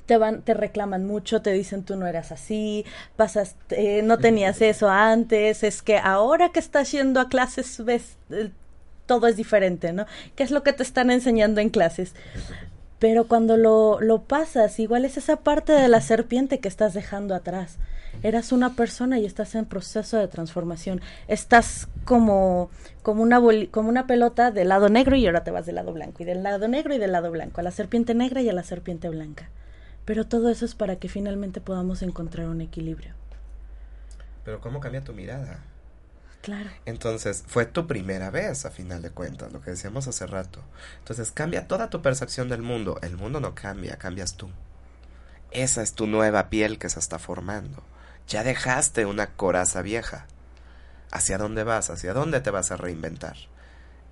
[0.06, 4.62] te van, te reclaman mucho, te dicen tú no eras así, pasas, eh, no tenías
[4.62, 8.52] eso antes, es que ahora que estás yendo a clases ves eh,
[9.06, 10.06] todo es diferente, ¿no?
[10.36, 12.14] ¿Qué es lo que te están enseñando en clases?
[13.00, 17.36] Pero cuando lo, lo pasas, igual es esa parte de la serpiente que estás dejando
[17.36, 17.78] atrás.
[18.22, 21.02] Eras una persona y estás en proceso de transformación.
[21.28, 22.70] Estás como,
[23.02, 26.24] como, una como una pelota del lado negro y ahora te vas del lado blanco.
[26.24, 27.60] Y del lado negro y del lado blanco.
[27.60, 29.50] A la serpiente negra y a la serpiente blanca.
[30.06, 33.14] Pero todo eso es para que finalmente podamos encontrar un equilibrio.
[34.46, 35.60] Pero ¿cómo cambia tu mirada?
[36.44, 36.70] Claro.
[36.86, 40.60] Entonces, fue tu primera vez, a final de cuentas, lo que decíamos hace rato.
[41.00, 43.00] Entonces, cambia toda tu percepción del mundo.
[43.02, 44.50] El mundo no cambia, cambias tú.
[45.52, 47.82] Esa es tu nueva piel que se está formando.
[48.28, 50.26] Ya dejaste una coraza vieja.
[51.12, 51.90] ¿Hacia dónde vas?
[51.90, 53.38] ¿Hacia dónde te vas a reinventar?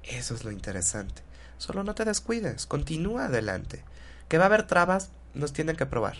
[0.03, 1.23] Eso es lo interesante.
[1.57, 3.83] Solo no te descuides, continúa adelante.
[4.29, 6.15] Que va a haber trabas, nos tienen que probar.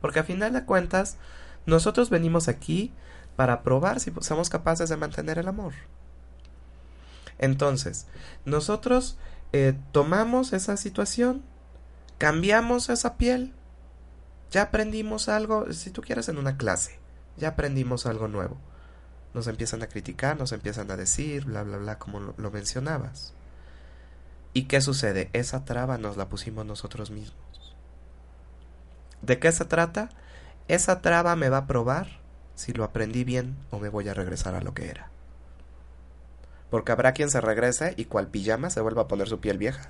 [0.00, 1.16] Porque a final de cuentas,
[1.66, 2.92] nosotros venimos aquí
[3.36, 5.72] para probar si somos capaces de mantener el amor.
[7.38, 8.06] Entonces,
[8.44, 9.16] nosotros
[9.52, 11.42] eh, tomamos esa situación,
[12.18, 13.54] cambiamos esa piel,
[14.50, 16.98] ya aprendimos algo, si tú quieres en una clase,
[17.36, 18.58] ya aprendimos algo nuevo.
[19.32, 23.32] Nos empiezan a criticar, nos empiezan a decir, bla, bla, bla, como lo, lo mencionabas.
[24.52, 25.30] ¿Y qué sucede?
[25.32, 27.74] Esa traba nos la pusimos nosotros mismos.
[29.22, 30.10] ¿De qué se trata?
[30.68, 32.19] Esa traba me va a probar
[32.60, 35.08] si lo aprendí bien o me voy a regresar a lo que era.
[36.68, 39.88] Porque habrá quien se regrese y cual pijama se vuelva a poner su piel vieja.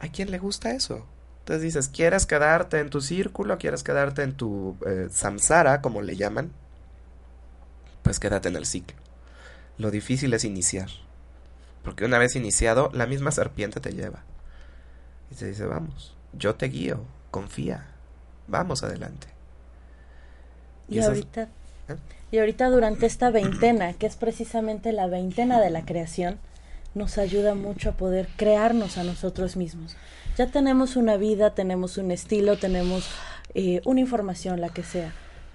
[0.00, 1.06] ¿A quién le gusta eso?
[1.38, 3.58] Entonces dices, ¿quieres quedarte en tu círculo?
[3.58, 6.50] ¿Quieres quedarte en tu eh, samsara, como le llaman?
[8.02, 8.96] Pues quédate en el ciclo.
[9.76, 10.88] Lo difícil es iniciar.
[11.84, 14.24] Porque una vez iniciado, la misma serpiente te lleva.
[15.30, 17.86] Y te dice, vamos, yo te guío, confía,
[18.48, 19.37] vamos adelante.
[20.88, 21.48] Y, ahorita,
[21.88, 21.96] ¿Eh?
[22.30, 26.38] y ahorita durante esta veintena, que es precisamente la veintena de la creación,
[26.94, 29.96] nos ayuda mucho a poder crearnos a nosotros mismos.
[30.36, 33.08] Ya tenemos una vida, tenemos un estilo, tenemos
[33.54, 35.12] eh, una información, la que sea.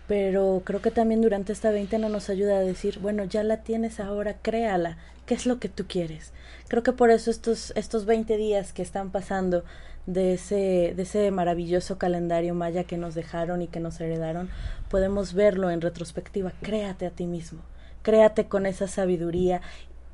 [0.08, 4.00] Pero creo que también durante esta veintena nos ayuda a decir, bueno, ya la tienes
[4.00, 4.98] ahora, créala.
[5.26, 6.34] ¿Qué es lo que tú quieres?
[6.67, 9.63] Creo que por eso estos, estos 20 días que están pasando
[10.06, 14.50] de ese, de ese maravilloso calendario maya que nos dejaron y que nos heredaron,
[14.89, 16.52] podemos verlo en retrospectiva.
[16.62, 17.62] Créate a ti mismo,
[18.02, 19.62] créate con esa sabiduría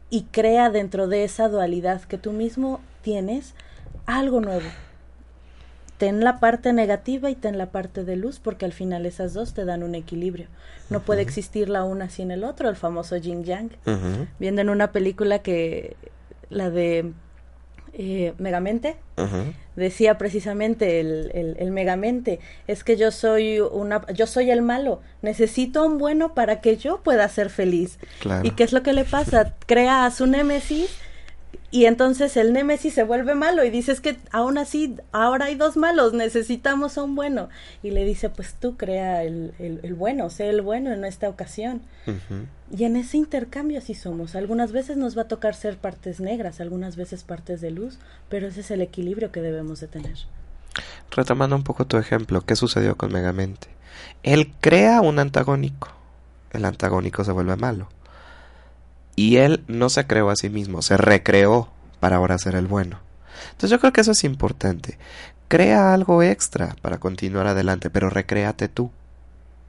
[0.10, 3.54] y crea dentro de esa dualidad que tú mismo tienes
[4.06, 4.68] algo nuevo.
[5.98, 9.54] Ten la parte negativa y ten la parte de luz, porque al final esas dos
[9.54, 10.48] te dan un equilibrio.
[10.90, 13.70] No puede existir la una sin el otro, el famoso yin yang.
[14.40, 15.98] Viendo en una película que
[16.50, 17.12] la de
[17.94, 18.98] eh, Megamente,
[19.76, 25.86] decía precisamente el, el, Megamente, es que yo soy una, yo soy el malo, necesito
[25.86, 28.00] un bueno para que yo pueda ser feliz.
[28.44, 29.56] ¿Y qué es lo que le pasa?
[29.66, 30.90] Crea a su némesis
[31.72, 35.78] y entonces el Némesis se vuelve malo y dices que aún así ahora hay dos
[35.78, 37.50] malos, necesitamos a un bueno.
[37.84, 41.82] Y le dice, pues tú crea el, el, bueno, sé el bueno en esta ocasión.
[42.76, 44.36] Y en ese intercambio así somos.
[44.36, 48.48] Algunas veces nos va a tocar ser partes negras, algunas veces partes de luz, pero
[48.48, 50.18] ese es el equilibrio que debemos de tener.
[51.12, 53.68] Retomando un poco tu ejemplo, ¿qué sucedió con Megamente?
[54.24, 55.90] Él crea un antagónico.
[56.52, 57.90] El antagónico se vuelve malo.
[59.20, 61.68] Y él no se creó a sí mismo, se recreó
[62.00, 63.02] para ahora ser el bueno.
[63.52, 64.98] Entonces yo creo que eso es importante.
[65.50, 68.92] Crea algo extra para continuar adelante, pero recréate tú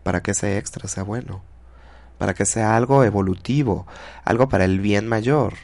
[0.04, 1.42] para que ese extra sea bueno,
[2.16, 3.88] para que sea algo evolutivo,
[4.24, 5.54] algo para el bien mayor.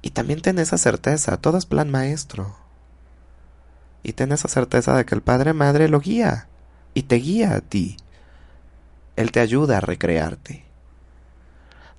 [0.00, 2.54] Y también ten esa certeza, todo es plan maestro.
[4.04, 6.46] Y ten esa certeza de que el Padre Madre lo guía
[6.94, 7.96] y te guía a ti.
[9.16, 10.70] Él te ayuda a recrearte.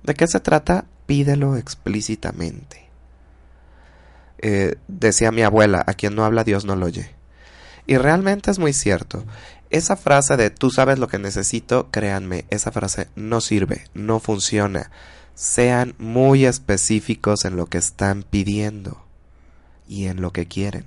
[0.04, 0.84] ¿De qué se trata?
[1.06, 2.84] Pídelo explícitamente.
[4.38, 7.10] Eh, decía mi abuela, a quien no habla Dios no lo oye.
[7.86, 9.24] Y realmente es muy cierto.
[9.70, 14.90] esa frase de tú sabes lo que necesito, créanme, esa frase no sirve, no funciona.
[15.34, 19.04] Sean muy específicos en lo que están pidiendo
[19.88, 20.84] y en lo que quieren.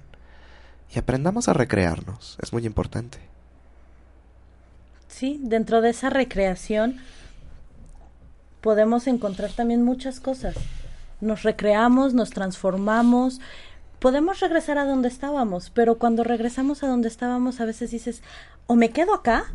[0.93, 3.17] Y aprendamos a recrearnos, es muy importante.
[5.07, 7.01] Sí, dentro de esa recreación
[8.61, 10.55] podemos encontrar también muchas cosas.
[11.21, 13.39] Nos recreamos, nos transformamos,
[13.99, 18.21] podemos regresar a donde estábamos, pero cuando regresamos a donde estábamos a veces dices,
[18.67, 19.45] o me quedo acá,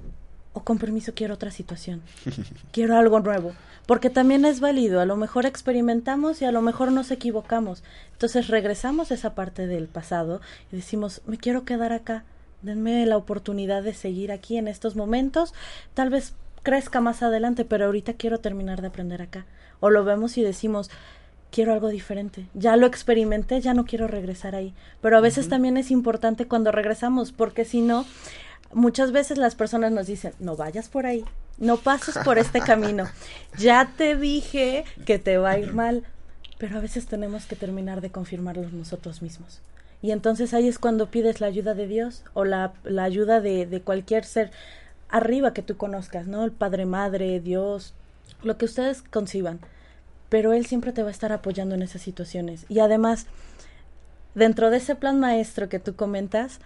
[0.53, 2.03] o con permiso quiero otra situación,
[2.73, 3.53] quiero algo nuevo,
[3.87, 7.83] porque también es válido, a lo mejor experimentamos y a lo mejor nos equivocamos,
[8.13, 10.41] entonces regresamos a esa parte del pasado
[10.73, 12.25] y decimos, me quiero quedar acá,
[12.63, 15.55] denme la oportunidad de seguir aquí en estos momentos,
[15.95, 19.47] tal vez crezca más adelante, pero ahorita quiero terminar de aprender acá,
[19.81, 20.91] o lo vemos y decimos,
[21.53, 22.47] quiero algo diferente.
[22.55, 24.75] Ya lo experimenté, ya no quiero regresar ahí.
[25.01, 28.05] Pero a veces también es importante cuando regresamos, porque si no,
[28.73, 31.25] muchas veces las personas nos dicen, no vayas por ahí,
[31.59, 33.07] no pases por este camino.
[33.59, 36.05] Ya te dije que te va a ir mal,
[36.59, 39.61] pero a veces tenemos que terminar de confirmarlo nosotros mismos.
[40.01, 43.67] Y entonces ahí es cuando pides la ayuda de Dios o la, la ayuda de,
[43.67, 44.51] de cualquier ser
[45.13, 46.45] arriba que tú conozcas, ¿no?
[46.45, 47.95] El Padre, Madre, Dios,
[48.43, 49.61] lo que ustedes conciban
[50.33, 52.65] pero Él siempre te va a estar apoyando en esas situaciones.
[52.71, 53.27] Y además,
[54.35, 56.59] dentro de ese plan maestro que tú comentas,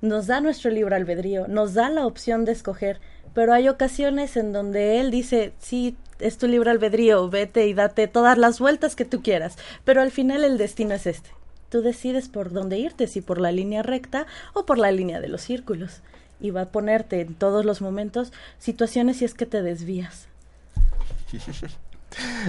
[0.00, 2.98] nos da nuestro libre albedrío, nos da la opción de escoger,
[3.34, 8.08] pero hay ocasiones en donde Él dice, sí, es tu libre albedrío, vete y date
[8.08, 11.28] todas las vueltas que tú quieras, pero al final el destino es este.
[11.68, 15.28] Tú decides por dónde irte, si por la línea recta o por la línea de
[15.28, 16.00] los círculos.
[16.40, 20.26] Y va a ponerte en todos los momentos situaciones si es que te desvías.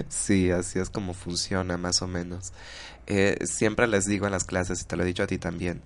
[0.10, 2.52] Sí, así es como funciona más o menos.
[3.08, 5.82] Eh, siempre les digo en las clases, y te lo he dicho a ti también,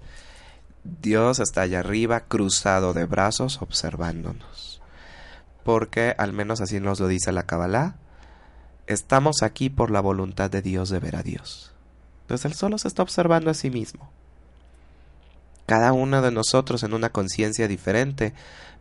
[1.02, 4.82] Dios está allá arriba, cruzado de brazos, observándonos.
[5.64, 7.96] Porque, al menos así nos lo dice la Kabbalah,
[8.88, 11.74] estamos aquí por la voluntad de Dios de ver a Dios.
[12.22, 14.12] Entonces Él solo se está observando a sí mismo.
[15.66, 18.34] Cada uno de nosotros en una conciencia diferente,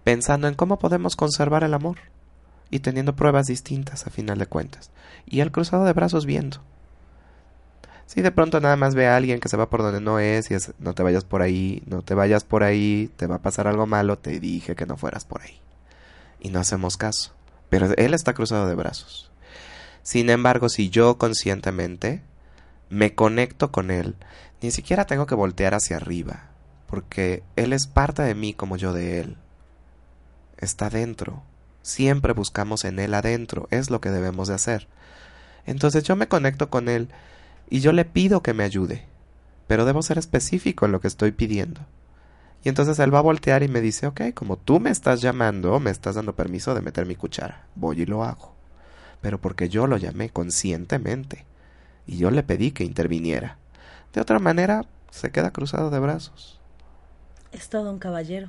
[0.05, 1.99] pensando en cómo podemos conservar el amor
[2.71, 4.91] y teniendo pruebas distintas a final de cuentas.
[5.27, 6.61] Y el cruzado de brazos viendo.
[8.07, 10.51] Si de pronto nada más ve a alguien que se va por donde no es
[10.51, 13.43] y es, no te vayas por ahí, no te vayas por ahí, te va a
[13.43, 15.59] pasar algo malo, te dije que no fueras por ahí.
[16.39, 17.33] Y no hacemos caso.
[17.71, 19.31] Pero él está cruzado de brazos.
[20.03, 22.23] Sin embargo, si yo conscientemente
[22.91, 24.17] me conecto con él,
[24.61, 26.51] ni siquiera tengo que voltear hacia arriba,
[26.95, 29.37] porque él es parte de mí como yo de él.
[30.59, 31.43] Está dentro,
[31.85, 34.89] Siempre buscamos en Él adentro, es lo que debemos de hacer.
[35.67, 37.11] Entonces yo me conecto con Él
[37.69, 39.05] y yo le pido que me ayude,
[39.67, 41.83] pero debo ser específico en lo que estoy pidiendo.
[42.63, 45.79] Y entonces Él va a voltear y me dice, ok, como tú me estás llamando,
[45.79, 48.55] me estás dando permiso de meter mi cuchara, voy y lo hago.
[49.21, 51.45] Pero porque yo lo llamé conscientemente
[52.07, 53.59] y yo le pedí que interviniera.
[54.15, 56.63] De otra manera, se queda cruzado de brazos.
[57.55, 58.49] Es todo un caballero,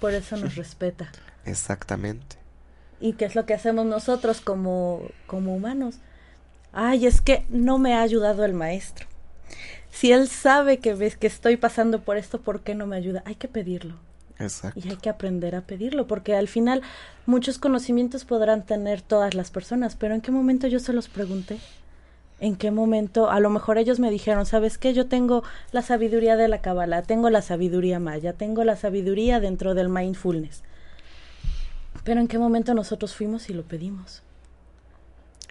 [0.00, 1.10] por eso nos respeta.
[1.44, 2.36] Exactamente
[3.00, 5.96] y qué es lo que hacemos nosotros como, como humanos.
[6.72, 9.06] Ay, es que no me ha ayudado el maestro.
[9.90, 13.22] Si él sabe que ves que estoy pasando por esto, ¿por qué no me ayuda?
[13.24, 13.94] Hay que pedirlo.
[14.38, 14.80] Exacto.
[14.84, 16.82] Y hay que aprender a pedirlo, porque al final
[17.24, 21.58] muchos conocimientos podrán tener todas las personas, pero ¿en qué momento yo se los pregunté?
[22.38, 23.30] ¿En qué momento?
[23.30, 24.92] A lo mejor ellos me dijeron, ¿sabes qué?
[24.92, 29.74] Yo tengo la sabiduría de la Kabbalah, tengo la sabiduría maya, tengo la sabiduría dentro
[29.74, 30.62] del mindfulness.
[32.04, 34.22] Pero ¿en qué momento nosotros fuimos y lo pedimos?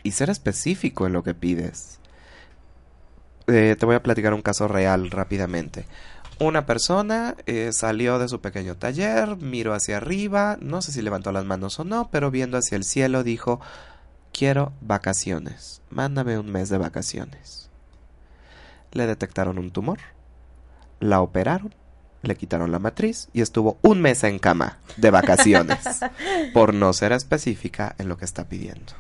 [0.04, 2.00] Y ser específico en lo que pides.
[3.48, 5.86] Eh, te voy a platicar un caso real rápidamente.
[6.40, 11.32] Una persona eh, salió de su pequeño taller, miró hacia arriba, no sé si levantó
[11.32, 13.62] las manos o no, pero viendo hacia el cielo dijo,
[14.38, 17.70] quiero vacaciones, mándame un mes de vacaciones.
[18.92, 20.00] Le detectaron un tumor,
[21.00, 21.74] la operaron
[22.22, 25.80] le quitaron la matriz y estuvo un mes en cama de vacaciones
[26.54, 28.94] por no ser específica en lo que está pidiendo.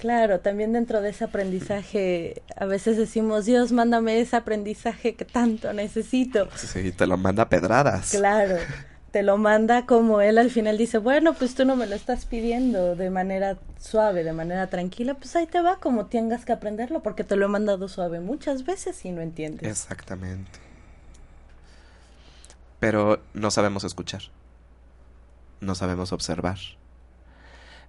[0.00, 5.74] Claro, también dentro de ese aprendizaje, a veces decimos, Dios, mándame ese aprendizaje que tanto
[5.74, 6.48] necesito.
[6.56, 8.12] Sí, te lo manda pedradas.
[8.12, 8.56] Claro,
[9.10, 12.26] te lo manda como él al final dice, bueno, pues tú no me lo estás
[12.26, 17.02] pidiendo de manera suave, de manera tranquila, pues ahí te va como tengas que aprenderlo,
[17.02, 19.68] porque te lo he mandado suave muchas veces y no entiendes.
[19.68, 20.70] Exactamente
[22.80, 24.22] pero no sabemos escuchar.
[25.60, 26.58] No sabemos observar.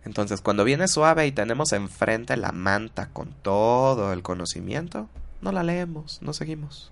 [0.03, 5.07] Entonces, cuando viene suave y tenemos enfrente la manta con todo el conocimiento,
[5.41, 6.91] no la leemos, no seguimos,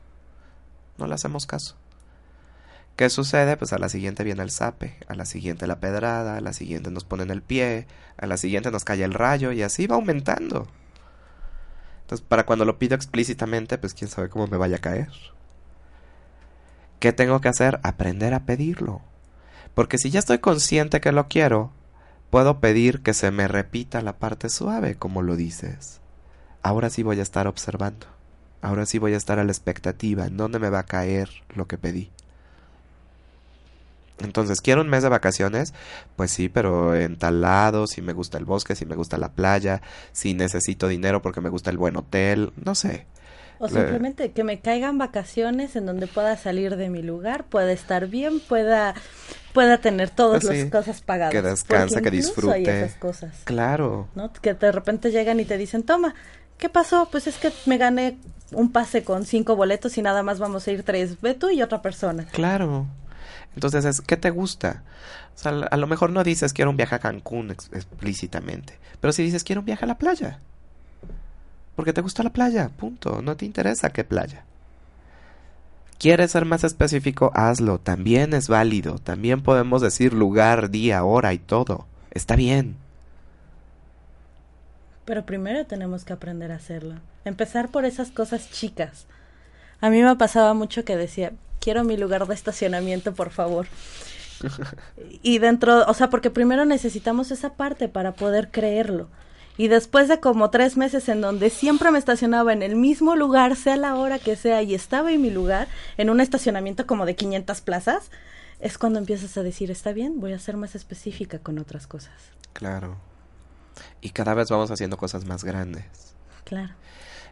[0.98, 1.76] no le hacemos caso.
[3.00, 3.56] ¿Qué sucede?
[3.56, 6.92] Pues a la siguiente viene el sape, a la siguiente la pedrada, a la siguiente
[6.92, 7.88] nos ponen el pie,
[8.18, 10.68] a la siguiente nos cae el rayo y así va aumentando.
[12.02, 15.08] Entonces, para cuando lo pido explícitamente, pues quién sabe cómo me vaya a caer.
[17.00, 17.80] ¿Qué tengo que hacer?
[17.84, 19.00] Aprender a pedirlo.
[19.76, 21.72] Porque si ya estoy consciente que lo quiero,
[22.30, 26.02] puedo pedir que se me repita la parte suave, como lo dices.
[26.64, 28.08] Ahora sí voy a estar observando.
[28.62, 31.66] Ahora sí voy a estar a la expectativa en dónde me va a caer lo
[31.66, 32.12] que pedí.
[34.20, 35.74] Entonces, ¿quiero un mes de vacaciones?
[36.16, 39.32] Pues sí, pero en tal lado, si me gusta el bosque, si me gusta la
[39.32, 43.06] playa, si necesito dinero porque me gusta el buen hotel, no sé.
[43.62, 48.08] O simplemente que me caigan vacaciones en donde pueda salir de mi lugar, pueda estar
[48.08, 48.96] bien, pueda
[49.54, 51.34] pueda tener todas las cosas pagadas.
[51.34, 52.54] Que descanse, que disfrute.
[52.54, 53.42] Hay esas cosas.
[53.44, 54.08] Claro.
[54.16, 54.32] ¿no?
[54.32, 56.16] Que de repente llegan y te dicen, toma,
[56.58, 57.10] ¿qué pasó?
[57.12, 58.18] Pues es que me gané
[58.52, 61.62] un pase con cinco boletos y nada más vamos a ir tres, ve tú y
[61.62, 62.26] otra persona.
[62.32, 62.86] Claro.
[63.56, 64.84] Entonces, es, ¿qué te gusta?
[65.36, 69.24] O sea, a lo mejor no dices quiero un viaje a Cancún explícitamente, pero si
[69.24, 70.40] dices quiero un viaje a la playa,
[71.80, 73.22] porque te gusta la playa, punto.
[73.22, 74.44] No te interesa qué playa.
[75.98, 77.32] ¿Quieres ser más específico?
[77.34, 77.80] Hazlo.
[77.80, 79.00] También es válido.
[79.00, 81.86] También podemos decir lugar, día, hora y todo.
[82.12, 82.76] Está bien.
[85.06, 86.96] Pero primero tenemos que aprender a hacerlo.
[87.24, 89.08] Empezar por esas cosas chicas.
[89.80, 93.68] A mí me pasaba mucho que decía, quiero mi lugar de estacionamiento, por favor.
[95.22, 99.10] y dentro, o sea, porque primero necesitamos esa parte para poder creerlo.
[99.58, 103.58] Y después de como tres meses en donde siempre me estacionaba en el mismo lugar,
[103.58, 107.16] sea la hora que sea, y estaba en mi lugar, en un estacionamiento como de
[107.16, 108.10] 500 plazas,
[108.62, 112.14] es cuando empiezas a decir, está bien, voy a ser más específica con otras cosas.
[112.54, 112.98] Claro.
[114.00, 116.16] Y cada vez vamos haciendo cosas más grandes.
[116.46, 116.74] Claro.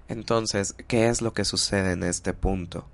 [0.09, 2.89] Entonces, ¿qué es lo que sucede en este punto?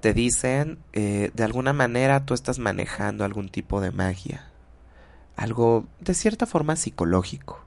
[0.00, 4.48] Te dicen, eh, de alguna manera tú estás manejando algún tipo de magia,
[5.36, 7.60] algo de cierta forma psicológico.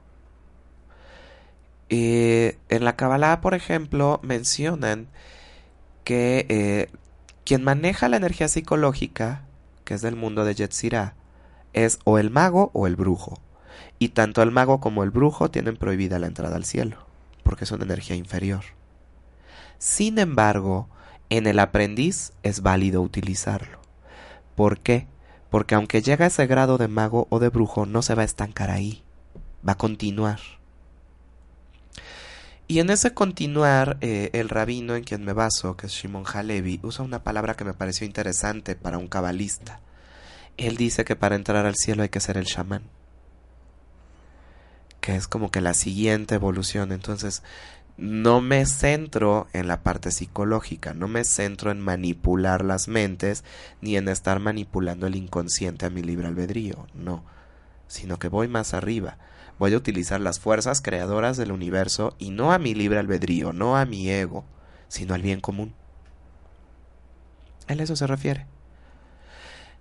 [1.90, 5.06] Eh, en la Kabbalah, por ejemplo, mencionan
[6.02, 6.88] que eh,
[7.44, 9.42] quien maneja la energía psicológica,
[9.84, 11.14] que es del mundo de Yetzirah,
[11.72, 13.38] es o el mago o el brujo.
[14.00, 16.96] Y tanto el mago como el brujo tienen prohibida la entrada al cielo,
[17.44, 18.64] porque son energía inferior.
[19.78, 20.88] Sin embargo,
[21.30, 23.80] en el aprendiz es válido utilizarlo.
[24.54, 25.06] ¿Por qué?
[25.50, 28.26] Porque aunque llega a ese grado de mago o de brujo, no se va a
[28.26, 29.02] estancar ahí,
[29.66, 30.40] va a continuar.
[32.66, 36.80] Y en ese continuar, eh, el rabino en quien me baso, que es Shimon Halevi,
[36.82, 39.80] usa una palabra que me pareció interesante para un cabalista.
[40.56, 42.84] Él dice que para entrar al cielo hay que ser el chamán.
[45.00, 46.92] Que es como que la siguiente evolución.
[46.92, 47.42] Entonces,
[47.96, 53.44] no me centro en la parte psicológica, no me centro en manipular las mentes,
[53.80, 57.24] ni en estar manipulando el inconsciente a mi libre albedrío, no,
[57.86, 59.18] sino que voy más arriba
[59.58, 63.76] voy a utilizar las fuerzas creadoras del universo y no a mi libre albedrío, no
[63.76, 64.44] a mi ego,
[64.88, 65.74] sino al bien común.
[67.68, 68.46] Él eso se refiere.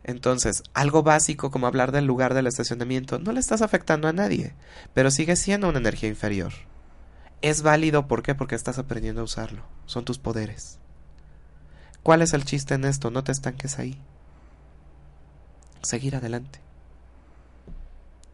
[0.03, 4.53] Entonces, algo básico como hablar del lugar del estacionamiento no le estás afectando a nadie,
[4.93, 6.53] pero sigue siendo una energía inferior.
[7.44, 8.34] Es válido, ¿por qué?
[8.34, 9.62] Porque estás aprendiendo a usarlo.
[9.86, 10.80] Son tus poderes.
[12.02, 13.12] ¿Cuál es el chiste en esto?
[13.12, 14.02] No te estanques ahí.
[15.84, 16.64] Seguir adelante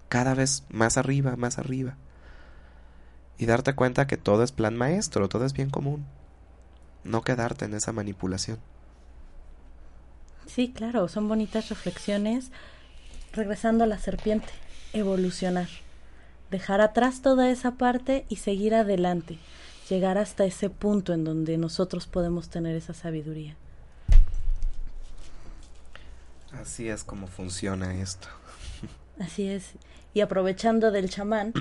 [0.09, 1.95] cada vez más arriba, más arriba.
[3.37, 6.05] Y darte cuenta que todo es plan maestro, todo es bien común.
[7.05, 8.59] No quedarte en esa manipulación.
[10.45, 12.51] Sí, claro, son bonitas reflexiones.
[13.31, 14.49] Regresando a la serpiente,
[14.91, 15.69] evolucionar.
[16.51, 19.37] Dejar atrás toda esa parte y seguir adelante.
[19.89, 23.55] Llegar hasta ese punto en donde nosotros podemos tener esa sabiduría.
[26.51, 28.27] Así es como funciona esto.
[29.19, 29.73] Así es
[30.13, 31.53] y aprovechando del chamán,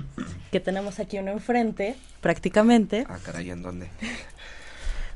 [0.51, 3.05] que tenemos aquí uno enfrente, prácticamente.
[3.09, 3.89] Ah, caray, ¿en dónde?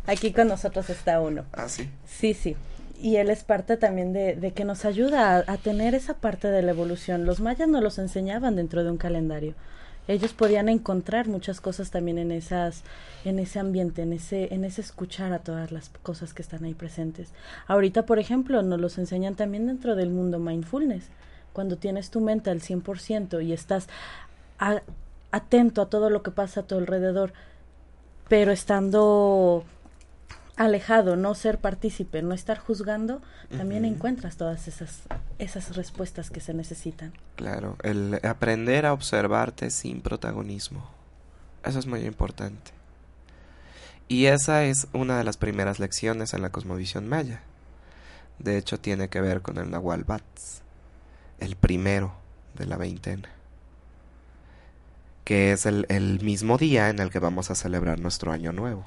[0.06, 1.44] Aquí con nosotros está uno.
[1.52, 1.88] Ah, sí.
[2.06, 2.56] Sí, sí.
[3.02, 6.46] Y él es parte también de, de que nos ayuda a, a, tener esa parte
[6.48, 7.26] de la evolución.
[7.26, 9.54] Los mayas nos los enseñaban dentro de un calendario.
[10.06, 12.84] Ellos podían encontrar muchas cosas también en esas,
[13.24, 16.74] en ese ambiente, en ese, en ese escuchar a todas las cosas que están ahí
[16.74, 17.32] presentes.
[17.66, 21.08] Ahorita, por ejemplo, nos los enseñan también dentro del mundo mindfulness
[21.52, 23.88] cuando tienes tu mente al 100% y estás
[25.32, 27.32] atento a todo lo que pasa a tu alrededor,
[28.28, 29.64] pero estando
[30.56, 33.22] alejado, no ser partícipe, no estar juzgando,
[33.56, 35.02] también encuentras todas esas
[35.42, 37.12] esas respuestas que se necesitan.
[37.36, 40.88] Claro, el aprender a observarte sin protagonismo.
[41.64, 42.70] Eso es muy importante.
[44.08, 47.40] Y esa es una de las primeras lecciones en la cosmovisión maya.
[48.38, 50.62] De hecho, tiene que ver con el Nahual Bats,
[51.38, 52.12] el primero
[52.54, 53.28] de la veintena,
[55.24, 58.86] que es el, mismo día en el que vamos a celebrar nuestro año nuevo,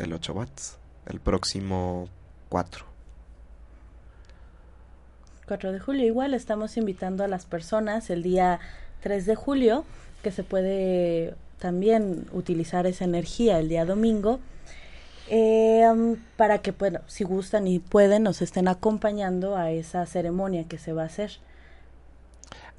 [0.00, 2.08] el 8 Bats, el próximo
[2.48, 2.84] 4.
[5.46, 6.06] 4 de julio.
[6.06, 8.60] Igual estamos invitando a las personas el día
[9.02, 9.84] 3 de julio,
[10.22, 14.40] que se puede también utilizar esa energía el día domingo
[15.32, 20.76] eh, para que, bueno, si gustan y pueden, nos estén acompañando a esa ceremonia que
[20.76, 21.38] se va a hacer.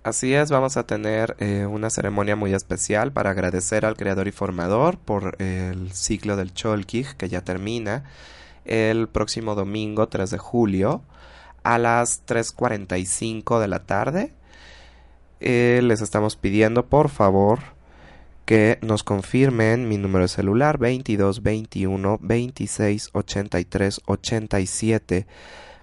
[0.03, 4.31] Así es, vamos a tener eh, una ceremonia muy especial para agradecer al creador y
[4.31, 8.05] formador por el ciclo del Cholkig que ya termina
[8.65, 11.03] el próximo domingo 3 de julio
[11.63, 14.33] a las 3.45 de la tarde.
[15.39, 17.59] Eh, les estamos pidiendo por favor
[18.45, 25.27] que nos confirmen mi número de celular 22 21 26 83 87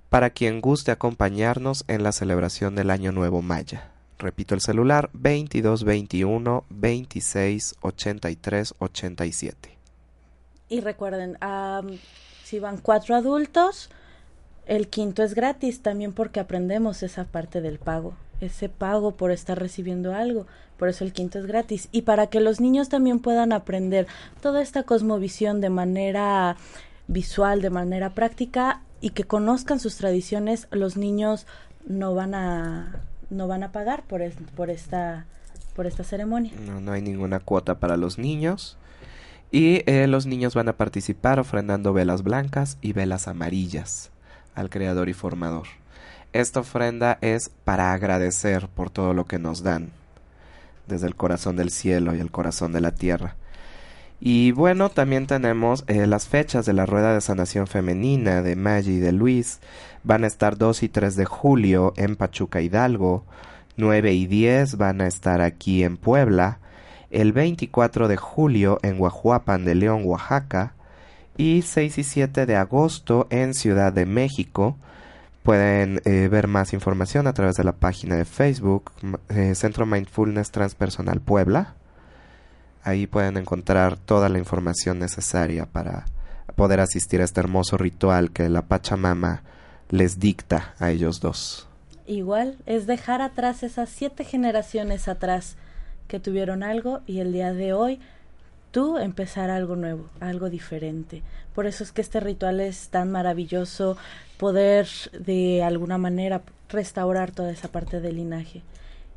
[0.08, 3.92] para quien guste acompañarnos en la celebración del Año Nuevo Maya.
[4.18, 9.78] Repito el celular 22 21 26 83 87.
[10.70, 11.38] Y recuerden,
[12.44, 13.90] si van cuatro adultos,
[14.66, 19.58] el quinto es gratis también porque aprendemos esa parte del pago ese pago por estar
[19.58, 20.46] recibiendo algo.
[20.76, 21.88] Por eso el quinto es gratis.
[21.92, 24.06] Y para que los niños también puedan aprender
[24.40, 26.56] toda esta cosmovisión de manera
[27.08, 31.46] visual, de manera práctica y que conozcan sus tradiciones, los niños
[31.86, 34.22] no van a no van a pagar por,
[34.54, 35.26] por esta
[35.78, 36.52] por esta ceremonia.
[36.66, 38.76] No, no hay ninguna cuota para los niños.
[39.52, 44.10] Y eh, los niños van a participar ofrendando velas blancas y velas amarillas
[44.56, 45.68] al creador y formador.
[46.32, 49.90] Esta ofrenda es para agradecer por todo lo que nos dan,
[50.88, 53.36] desde el corazón del cielo y el corazón de la tierra.
[54.20, 58.94] Y bueno, también tenemos eh, las fechas de la rueda de sanación femenina de Maggie
[58.94, 59.60] y de Luis.
[60.02, 63.24] Van a estar 2 y 3 de julio en Pachuca Hidalgo.
[63.76, 66.58] 9 y 10 van a estar aquí en Puebla.
[67.10, 70.74] El 24 de julio en Guajuapan de León, Oaxaca.
[71.36, 74.76] Y 6 y 7 de agosto en Ciudad de México.
[75.44, 78.90] Pueden eh, ver más información a través de la página de Facebook
[79.28, 81.77] eh, Centro Mindfulness Transpersonal Puebla.
[82.82, 86.06] Ahí pueden encontrar toda la información necesaria para
[86.56, 89.42] poder asistir a este hermoso ritual que la Pachamama
[89.90, 91.66] les dicta a ellos dos.
[92.06, 95.56] Igual es dejar atrás esas siete generaciones atrás
[96.08, 98.00] que tuvieron algo y el día de hoy
[98.70, 101.22] tú empezar algo nuevo, algo diferente.
[101.54, 103.96] Por eso es que este ritual es tan maravilloso,
[104.38, 108.62] poder de alguna manera restaurar toda esa parte del linaje.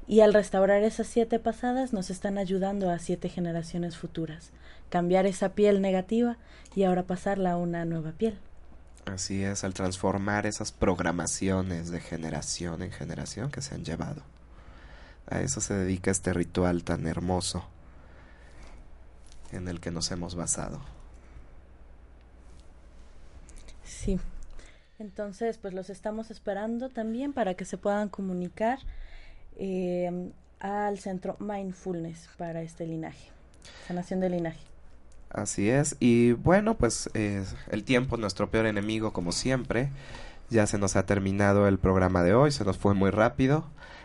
[0.08, 4.52] Y al restaurar esas siete pasadas nos están ayudando a siete generaciones futuras.
[4.90, 6.38] Cambiar esa piel negativa
[6.76, 8.38] y ahora pasarla a una nueva piel.
[9.06, 14.22] Así es, al transformar esas programaciones de generación en generación que se han llevado.
[15.28, 17.66] A eso se dedica este ritual tan hermoso
[19.52, 20.82] en el que nos hemos basado.
[23.84, 24.20] Sí.
[25.00, 28.80] Entonces, pues los estamos esperando también para que se puedan comunicar
[29.58, 33.30] eh, al centro Mindfulness para este linaje,
[33.88, 34.60] sanación del linaje.
[35.30, 35.96] Así es.
[36.00, 39.90] Y bueno, pues el tiempo, nuestro peor enemigo, como siempre.
[40.50, 43.64] Ya se nos ha terminado el programa de hoy, se nos fue muy rápido.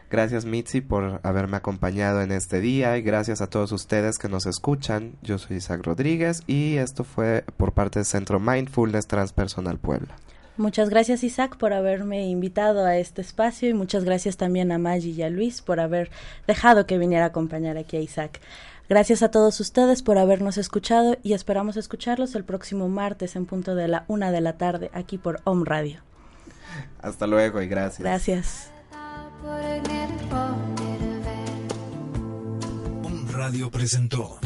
[0.09, 4.47] Gracias Mitzi por haberme acompañado en este día y gracias a todos ustedes que nos
[4.47, 5.15] escuchan.
[5.23, 10.15] Yo soy Isaac Rodríguez y esto fue por parte del Centro Mindfulness Transpersonal Puebla.
[10.57, 15.11] Muchas gracias Isaac por haberme invitado a este espacio y muchas gracias también a Maggie
[15.11, 16.11] y a Luis por haber
[16.47, 18.41] dejado que viniera a acompañar aquí a Isaac.
[18.89, 23.75] Gracias a todos ustedes por habernos escuchado y esperamos escucharlos el próximo martes en punto
[23.75, 26.01] de la una de la tarde aquí por Home Radio.
[27.03, 28.01] Hasta luego y gracias.
[28.01, 28.71] Gracias.
[33.03, 34.39] Un radio presentó.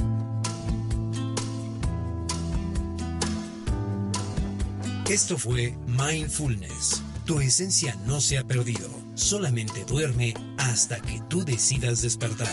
[5.11, 7.03] Esto fue Mindfulness.
[7.27, 12.47] Tu esencia no se ha perdido, solamente duerme hasta que tú decidas despertar.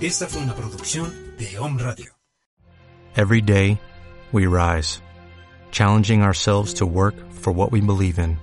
[0.00, 2.10] Esta fue una producción de Home Radio.
[3.14, 3.78] Every day,
[4.32, 5.00] we rise,
[5.70, 8.36] challenging ourselves to work for what we believe in.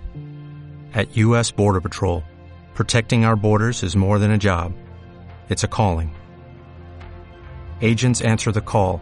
[0.93, 1.51] At U.S.
[1.51, 2.23] Border Patrol,
[2.75, 4.71] protecting our borders is more than a job,
[5.49, 6.15] it's a calling.
[7.81, 9.01] Agents answer the call,